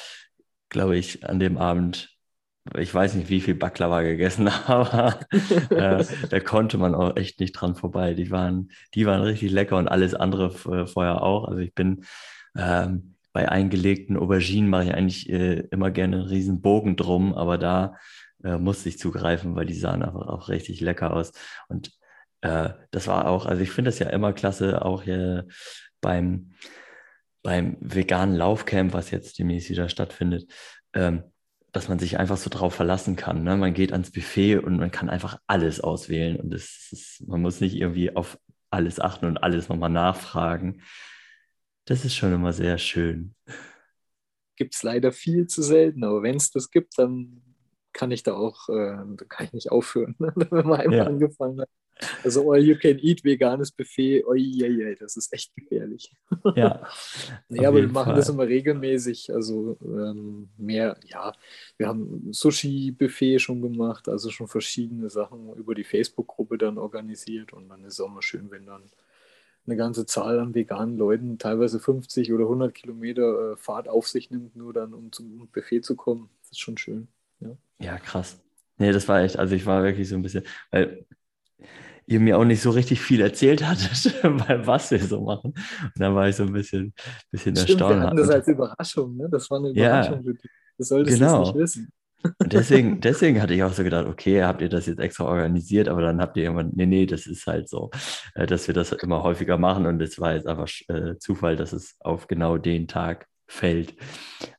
glaube 0.69 0.99
ich, 0.99 1.25
an 1.27 1.39
dem 1.39 1.57
Abend 1.57 2.16
ich 2.79 2.93
weiß 2.93 3.15
nicht, 3.15 3.29
wie 3.29 3.41
viel 3.41 3.55
Baklava 3.55 4.03
gegessen, 4.03 4.49
aber 4.67 5.21
äh, 5.71 6.05
da 6.31 6.41
konnte 6.41 6.79
man 6.79 6.95
auch 6.95 7.17
echt 7.17 7.41
nicht 7.41 7.53
dran 7.53 7.75
vorbei. 7.77 8.15
Die 8.15 8.31
waren, 8.31 8.71
die 8.95 9.07
waren 9.07 9.23
richtig 9.23 9.53
lecker 9.53 9.77
und 9.77 9.89
alles 9.89 10.15
andere 10.15 10.47
äh, 10.71 10.87
vorher 10.87 11.23
auch. 11.23 11.49
Also 11.49 11.61
ich 11.61 11.75
bin 11.75 12.05
ähm, 12.57 13.15
bei 13.33 13.49
eingelegten 13.49 14.17
Auberginen 14.17 14.71
mache 14.71 14.85
ich 14.85 14.95
eigentlich 14.95 15.29
äh, 15.29 15.61
immer 15.71 15.91
gerne 15.91 16.17
einen 16.17 16.27
riesen 16.27 16.63
Bogen 16.63 16.97
drum, 16.97 17.35
aber 17.35 17.59
da 17.59 17.97
äh, 18.43 18.57
musste 18.57 18.89
ich 18.89 18.99
zugreifen, 18.99 19.55
weil 19.57 19.67
die 19.67 19.75
sahen 19.75 20.03
einfach 20.03 20.27
auch 20.27 20.49
richtig 20.49 20.81
lecker 20.81 21.13
aus. 21.13 21.33
Und 21.69 21.93
äh, 22.41 22.71
das 22.91 23.07
war 23.09 23.29
auch, 23.29 23.47
also 23.47 23.63
ich 23.63 23.71
finde 23.71 23.91
das 23.91 23.99
ja 23.99 24.09
immer 24.09 24.33
klasse, 24.33 24.83
auch 24.85 25.03
hier 25.03 25.47
beim, 26.01 26.53
beim 27.43 27.77
veganen 27.81 28.37
Laufcamp, 28.37 28.93
was 28.95 29.11
jetzt 29.11 29.39
demnächst 29.39 29.69
wieder 29.69 29.89
stattfindet. 29.89 30.51
Ähm, 30.95 31.25
dass 31.77 31.89
man 31.89 31.99
sich 31.99 32.19
einfach 32.19 32.39
so 32.39 32.49
drauf 32.49 32.75
verlassen 32.75 33.17
kann. 33.17 33.45
Ne? 33.45 33.55
Man 33.55 33.75
geht 33.75 33.93
ans 33.93 34.11
Buffet 34.11 34.57
und 34.57 34.79
man 34.79 34.91
kann 34.91 35.11
einfach 35.11 35.39
alles 35.47 35.79
auswählen 35.79 36.41
und 36.41 36.55
ist, 36.55 37.23
man 37.27 37.43
muss 37.43 37.61
nicht 37.61 37.77
irgendwie 37.77 38.17
auf 38.17 38.39
alles 38.71 38.99
achten 38.99 39.27
und 39.27 39.37
alles 39.37 39.69
nochmal 39.69 39.91
nachfragen. 39.91 40.81
Das 41.85 42.07
ist 42.07 42.15
schon 42.15 42.33
immer 42.33 42.55
sehr 42.55 42.79
schön. 42.79 43.35
Gibt 44.57 44.75
es 44.75 44.83
leider 44.83 45.13
viel 45.13 45.49
zu 45.49 45.61
selten, 45.61 46.03
aber 46.03 46.23
wenn 46.23 46.37
es 46.37 46.51
das 46.51 46.71
gibt, 46.71 46.99
dann 46.99 47.43
kann 47.93 48.11
ich 48.11 48.23
da 48.23 48.33
auch, 48.33 48.71
äh, 48.71 48.97
kann 49.29 49.45
ich 49.47 49.53
nicht 49.53 49.71
aufhören, 49.71 50.17
wenn 50.19 50.49
man 50.67 50.81
einmal 50.81 50.95
ja. 50.95 51.05
angefangen 51.05 51.61
hat. 51.61 51.69
Also 52.23 52.53
all 52.53 52.63
you 52.63 52.77
can 52.77 52.99
eat 52.99 53.25
veganes 53.25 53.71
Buffet, 53.71 54.25
oi, 54.27 54.63
oi, 54.63 54.87
oi, 54.87 54.97
das 54.97 55.17
ist 55.17 55.33
echt 55.33 55.55
gefährlich. 55.55 56.15
Ja. 56.55 56.87
nee, 57.49 57.65
aber 57.65 57.81
wir 57.81 57.89
machen 57.89 58.11
Fall. 58.11 58.17
das 58.17 58.29
immer 58.29 58.47
regelmäßig. 58.47 59.33
Also 59.33 59.79
ähm, 59.83 60.49
mehr, 60.59 60.99
ja, 61.07 61.33
wir 61.79 61.89
haben 61.89 62.33
Sushi-Buffet 62.33 63.39
schon 63.39 63.63
gemacht, 63.63 64.09
also 64.09 64.31
schon 64.31 64.49
verschiedene 64.49 65.09
Sachen 65.09 65.55
über 65.55 65.75
die 65.75 65.85
Facebook-Gruppe 65.85 66.59
dann 66.59 66.77
organisiert 66.77 67.53
und 67.53 67.69
dann 67.69 67.85
ist 67.85 67.95
es 67.95 68.01
auch 68.01 68.11
mal 68.11 68.23
schön, 68.23 68.51
wenn 68.51 68.67
dann 68.67 68.83
eine 69.67 69.77
ganze 69.77 70.07
Zahl 70.07 70.39
an 70.39 70.55
veganen 70.55 70.97
Leuten, 70.97 71.39
teilweise 71.39 71.81
50 71.81 72.33
oder 72.33 72.45
100 72.45 72.75
Kilometer 72.75 73.53
äh, 73.53 73.57
Fahrt 73.57 73.89
auf 73.89 74.07
sich 74.07 74.31
nimmt, 74.31 74.55
nur 74.55 74.73
dann 74.73 74.95
um 74.95 75.13
zum 75.13 75.49
Buffet 75.49 75.81
zu 75.81 75.97
kommen. 75.97 76.29
Das 76.43 76.53
ist 76.53 76.61
schon 76.61 76.79
schön. 76.79 77.09
Ja, 77.41 77.57
ja 77.81 77.99
krass. 77.99 78.39
Nee, 78.79 78.93
das 78.93 79.09
war 79.09 79.23
echt, 79.23 79.39
also 79.39 79.55
ich 79.55 79.65
war 79.65 79.83
wirklich 79.83 80.09
so 80.09 80.15
ein 80.15 80.23
bisschen, 80.23 80.45
weil 80.71 81.07
ihr 82.07 82.21
mir 82.21 82.39
auch 82.39 82.45
nicht 82.45 82.63
so 82.63 82.71
richtig 82.71 83.01
viel 83.01 83.21
erzählt 83.21 83.67
hattet, 83.67 84.15
weil 84.23 84.67
was 84.67 84.91
wir 84.91 85.05
so 85.05 85.23
machen. 85.23 85.53
Und 85.83 85.93
dann 85.97 86.15
war 86.15 86.29
ich 86.29 86.37
so 86.37 86.45
ein 86.45 86.53
bisschen, 86.53 86.95
bisschen 87.31 87.57
Stimmt, 87.57 87.81
erstaunt. 87.81 87.97
Wir 87.97 88.03
hatten 88.03 88.17
das 88.17 88.31
als 88.31 88.49
Überraschung, 88.49 89.17
ne? 89.17 89.29
Das 89.31 89.51
war 89.51 89.59
eine 89.59 89.71
Überraschung 89.71 90.25
ja, 90.25 90.33
Das 90.79 90.89
solltest 90.89 91.19
genau. 91.19 91.39
du 91.39 91.47
nicht 91.47 91.57
wissen. 91.57 91.93
Und 92.39 92.53
deswegen, 92.53 93.01
deswegen 93.01 93.41
hatte 93.41 93.55
ich 93.55 93.63
auch 93.63 93.73
so 93.73 93.85
gedacht, 93.85 94.07
okay, 94.07 94.43
habt 94.43 94.61
ihr 94.61 94.69
das 94.69 94.87
jetzt 94.87 95.01
extra 95.01 95.25
organisiert, 95.25 95.89
aber 95.89 96.03
dann 96.03 96.21
habt 96.21 96.37
ihr 96.37 96.45
irgendwann, 96.45 96.73
nee, 96.75 96.87
nee, 96.87 97.07
das 97.07 97.27
ist 97.27 97.47
halt 97.47 97.69
so, 97.69 97.91
äh, 98.35 98.47
dass 98.47 98.67
wir 98.67 98.75
das 98.75 98.93
immer 98.93 99.23
häufiger 99.23 99.59
machen 99.59 99.87
und 99.87 100.01
es 100.01 100.19
war 100.19 100.35
jetzt 100.35 100.47
einfach 100.47 100.69
äh, 100.89 101.19
Zufall, 101.19 101.57
dass 101.57 101.73
es 101.73 101.97
auf 102.01 102.27
genau 102.27 102.59
den 102.59 102.89
Tag 102.89 103.27
fällt. 103.47 103.95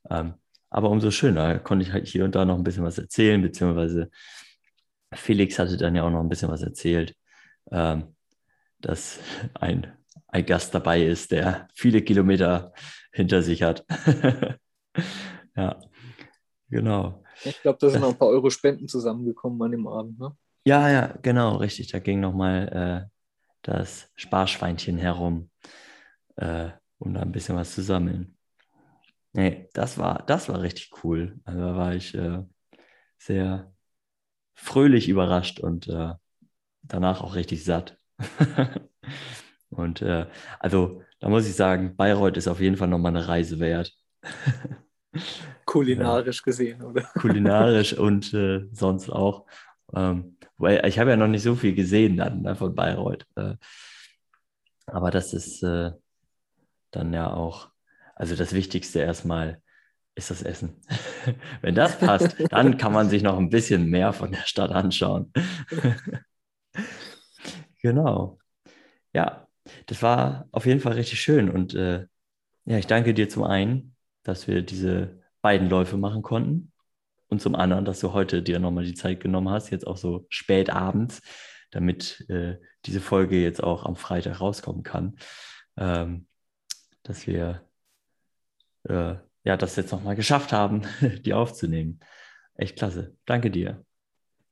Ähm, 0.10 0.36
aber 0.70 0.90
umso 0.90 1.12
schöner 1.12 1.60
konnte 1.60 1.84
ich 1.84 1.94
halt 1.94 2.08
hier 2.08 2.26
und 2.26 2.36
da 2.36 2.46
noch 2.46 2.58
ein 2.58 2.64
bisschen 2.64 2.84
was 2.84 2.98
erzählen, 2.98 3.42
beziehungsweise 3.42 4.10
Felix 5.14 5.58
hatte 5.60 5.78
dann 5.78 5.96
ja 5.96 6.04
auch 6.04 6.10
noch 6.10 6.20
ein 6.20 6.30
bisschen 6.30 6.50
was 6.50 6.62
erzählt 6.62 7.16
ähm, 7.72 8.16
dass 8.80 9.20
ein, 9.56 9.98
ein 10.28 10.46
Gast 10.46 10.74
dabei 10.74 11.04
ist, 11.04 11.32
der 11.32 11.68
viele 11.74 12.02
Kilometer 12.02 12.74
hinter 13.12 13.42
sich 13.42 13.64
hat. 13.64 13.86
ja, 15.56 15.80
genau. 16.70 17.24
Ich 17.44 17.62
glaube, 17.62 17.78
da 17.80 17.90
sind 17.90 18.02
noch 18.02 18.10
ein 18.10 18.18
paar 18.18 18.30
Euro 18.30 18.50
Spenden 18.50 18.88
zusammengekommen 18.88 19.62
an 19.62 19.72
dem 19.72 19.88
Abend, 19.88 20.20
ne? 20.20 20.36
Ja, 20.66 20.90
ja, 20.90 21.18
genau, 21.22 21.58
richtig. 21.58 21.92
Da 21.92 22.00
ging 22.00 22.20
nochmal 22.20 23.08
äh, 23.08 23.10
das 23.62 24.12
Sparschweinchen 24.16 24.98
herum, 24.98 25.50
äh, 26.36 26.70
um 27.00 27.14
da 27.14 27.22
ein 27.22 27.32
bisschen 27.32 27.56
was 27.56 27.74
zu 27.74 27.82
sammeln. 27.82 28.38
Nee, 29.32 29.70
das 29.74 29.98
war, 29.98 30.24
das 30.26 30.50
war 30.50 30.62
richtig 30.62 30.92
cool. 31.04 31.40
Also 31.46 31.60
da 31.60 31.76
war 31.76 31.96
ich 31.96 32.14
äh, 32.16 32.44
sehr 33.18 33.72
fröhlich 34.58 35.08
überrascht 35.08 35.60
und 35.60 35.88
äh, 35.88 36.14
danach 36.82 37.22
auch 37.22 37.36
richtig 37.36 37.64
satt. 37.64 37.98
und 39.70 40.02
äh, 40.02 40.26
also 40.60 41.04
da 41.20 41.30
muss 41.30 41.48
ich 41.48 41.56
sagen, 41.56 41.96
Bayreuth 41.96 42.38
ist 42.38 42.48
auf 42.48 42.60
jeden 42.60 42.76
Fall 42.76 42.88
nochmal 42.88 43.16
eine 43.16 43.28
Reise 43.28 43.60
wert. 43.60 43.94
Kulinarisch 45.66 46.40
ja. 46.40 46.44
gesehen, 46.44 46.82
oder? 46.82 47.02
Kulinarisch 47.20 47.94
und 47.94 48.34
äh, 48.34 48.68
sonst 48.72 49.10
auch. 49.10 49.46
Ähm, 49.94 50.38
weil 50.58 50.86
ich 50.88 50.98
habe 51.00 51.12
ja 51.12 51.18
noch 51.18 51.28
nicht 51.28 51.44
so 51.44 51.56
viel 51.56 51.76
gesehen 51.76 52.18
dann 52.18 52.42
ne, 52.42 52.56
von 52.56 52.74
Bayreuth. 52.74 53.26
Äh, 53.36 53.56
aber 54.88 55.12
das 55.12 55.34
ist 55.34 55.62
äh, 55.64 55.92
dann 56.92 57.14
ja 57.14 57.32
auch, 57.32 57.70
also 58.16 58.36
das 58.36 58.54
Wichtigste 58.54 59.00
erstmal 59.00 59.62
ist 60.18 60.32
das 60.32 60.42
Essen. 60.42 60.76
Wenn 61.62 61.76
das 61.76 61.98
passt, 62.00 62.36
dann 62.50 62.78
kann 62.78 62.92
man 62.92 63.10
sich 63.10 63.22
noch 63.22 63.38
ein 63.38 63.50
bisschen 63.50 63.90
mehr 63.90 64.12
von 64.14 64.32
der 64.32 64.46
Stadt 64.46 64.72
anschauen. 64.72 65.32
Genau. 67.84 68.40
Ja, 69.14 69.48
das 69.86 70.02
war 70.02 70.48
auf 70.52 70.66
jeden 70.66 70.80
Fall 70.80 70.94
richtig 70.94 71.22
schön. 71.22 71.50
Und 71.50 71.76
äh, 71.76 72.08
ja, 72.66 72.78
ich 72.78 72.88
danke 72.88 73.14
dir 73.14 73.30
zum 73.30 73.44
einen, 73.44 73.96
dass 74.24 74.48
wir 74.48 74.64
diese 74.64 75.22
beiden 75.42 75.70
Läufe 75.70 75.96
machen 75.96 76.24
konnten. 76.24 76.72
Und 77.28 77.42
zum 77.42 77.56
anderen, 77.56 77.86
dass 77.86 78.00
du 78.00 78.14
heute 78.14 78.42
dir 78.42 78.60
nochmal 78.60 78.84
die 78.84 78.96
Zeit 78.96 79.20
genommen 79.20 79.50
hast, 79.50 79.70
jetzt 79.70 79.86
auch 79.86 79.96
so 79.96 80.26
spät 80.30 80.72
abends, 80.72 81.22
damit 81.72 82.26
äh, 82.30 82.58
diese 82.86 83.00
Folge 83.00 83.42
jetzt 83.42 83.64
auch 83.64 83.86
am 83.86 83.96
Freitag 83.96 84.42
rauskommen 84.42 84.84
kann. 84.84 85.18
Ähm, 85.78 86.28
dass 87.04 87.28
wir 87.28 87.62
äh, 88.84 89.16
ja 89.48 89.56
das 89.56 89.78
jetzt 89.78 89.92
nochmal 89.92 90.16
geschafft 90.16 90.52
haben, 90.52 90.82
die 91.26 91.34
aufzunehmen. 91.34 92.00
Echt 92.56 92.78
klasse. 92.78 93.16
Danke 93.26 93.50
dir. 93.50 93.84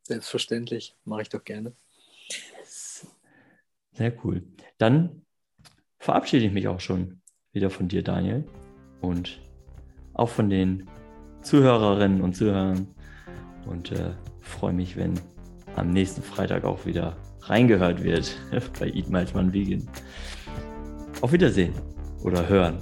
Selbstverständlich, 0.03 0.95
mache 1.03 1.23
ich 1.23 1.29
doch 1.29 1.43
gerne. 1.43 1.73
Sehr 3.93 4.13
cool. 4.23 4.43
Dann 4.77 5.25
verabschiede 5.99 6.45
ich 6.45 6.51
mich 6.51 6.67
auch 6.67 6.79
schon 6.79 7.21
wieder 7.51 7.69
von 7.69 7.87
dir, 7.87 8.03
Daniel. 8.03 8.45
Und 9.01 9.41
auch 10.13 10.29
von 10.29 10.49
den 10.49 10.89
Zuhörerinnen 11.41 12.21
und 12.21 12.35
Zuhörern. 12.35 12.87
Und 13.65 13.91
äh, 13.91 14.13
freue 14.41 14.73
mich, 14.73 14.95
wenn 14.95 15.19
am 15.75 15.91
nächsten 15.91 16.21
Freitag 16.21 16.63
auch 16.63 16.85
wieder 16.85 17.17
reingehört 17.41 18.03
wird 18.03 18.37
bei 18.79 18.89
Eat 18.89 19.09
Miles 19.09 19.33
Man 19.33 19.51
Vegan. 19.51 19.89
Auf 21.21 21.31
Wiedersehen 21.31 21.73
oder 22.21 22.47
hören. 22.47 22.81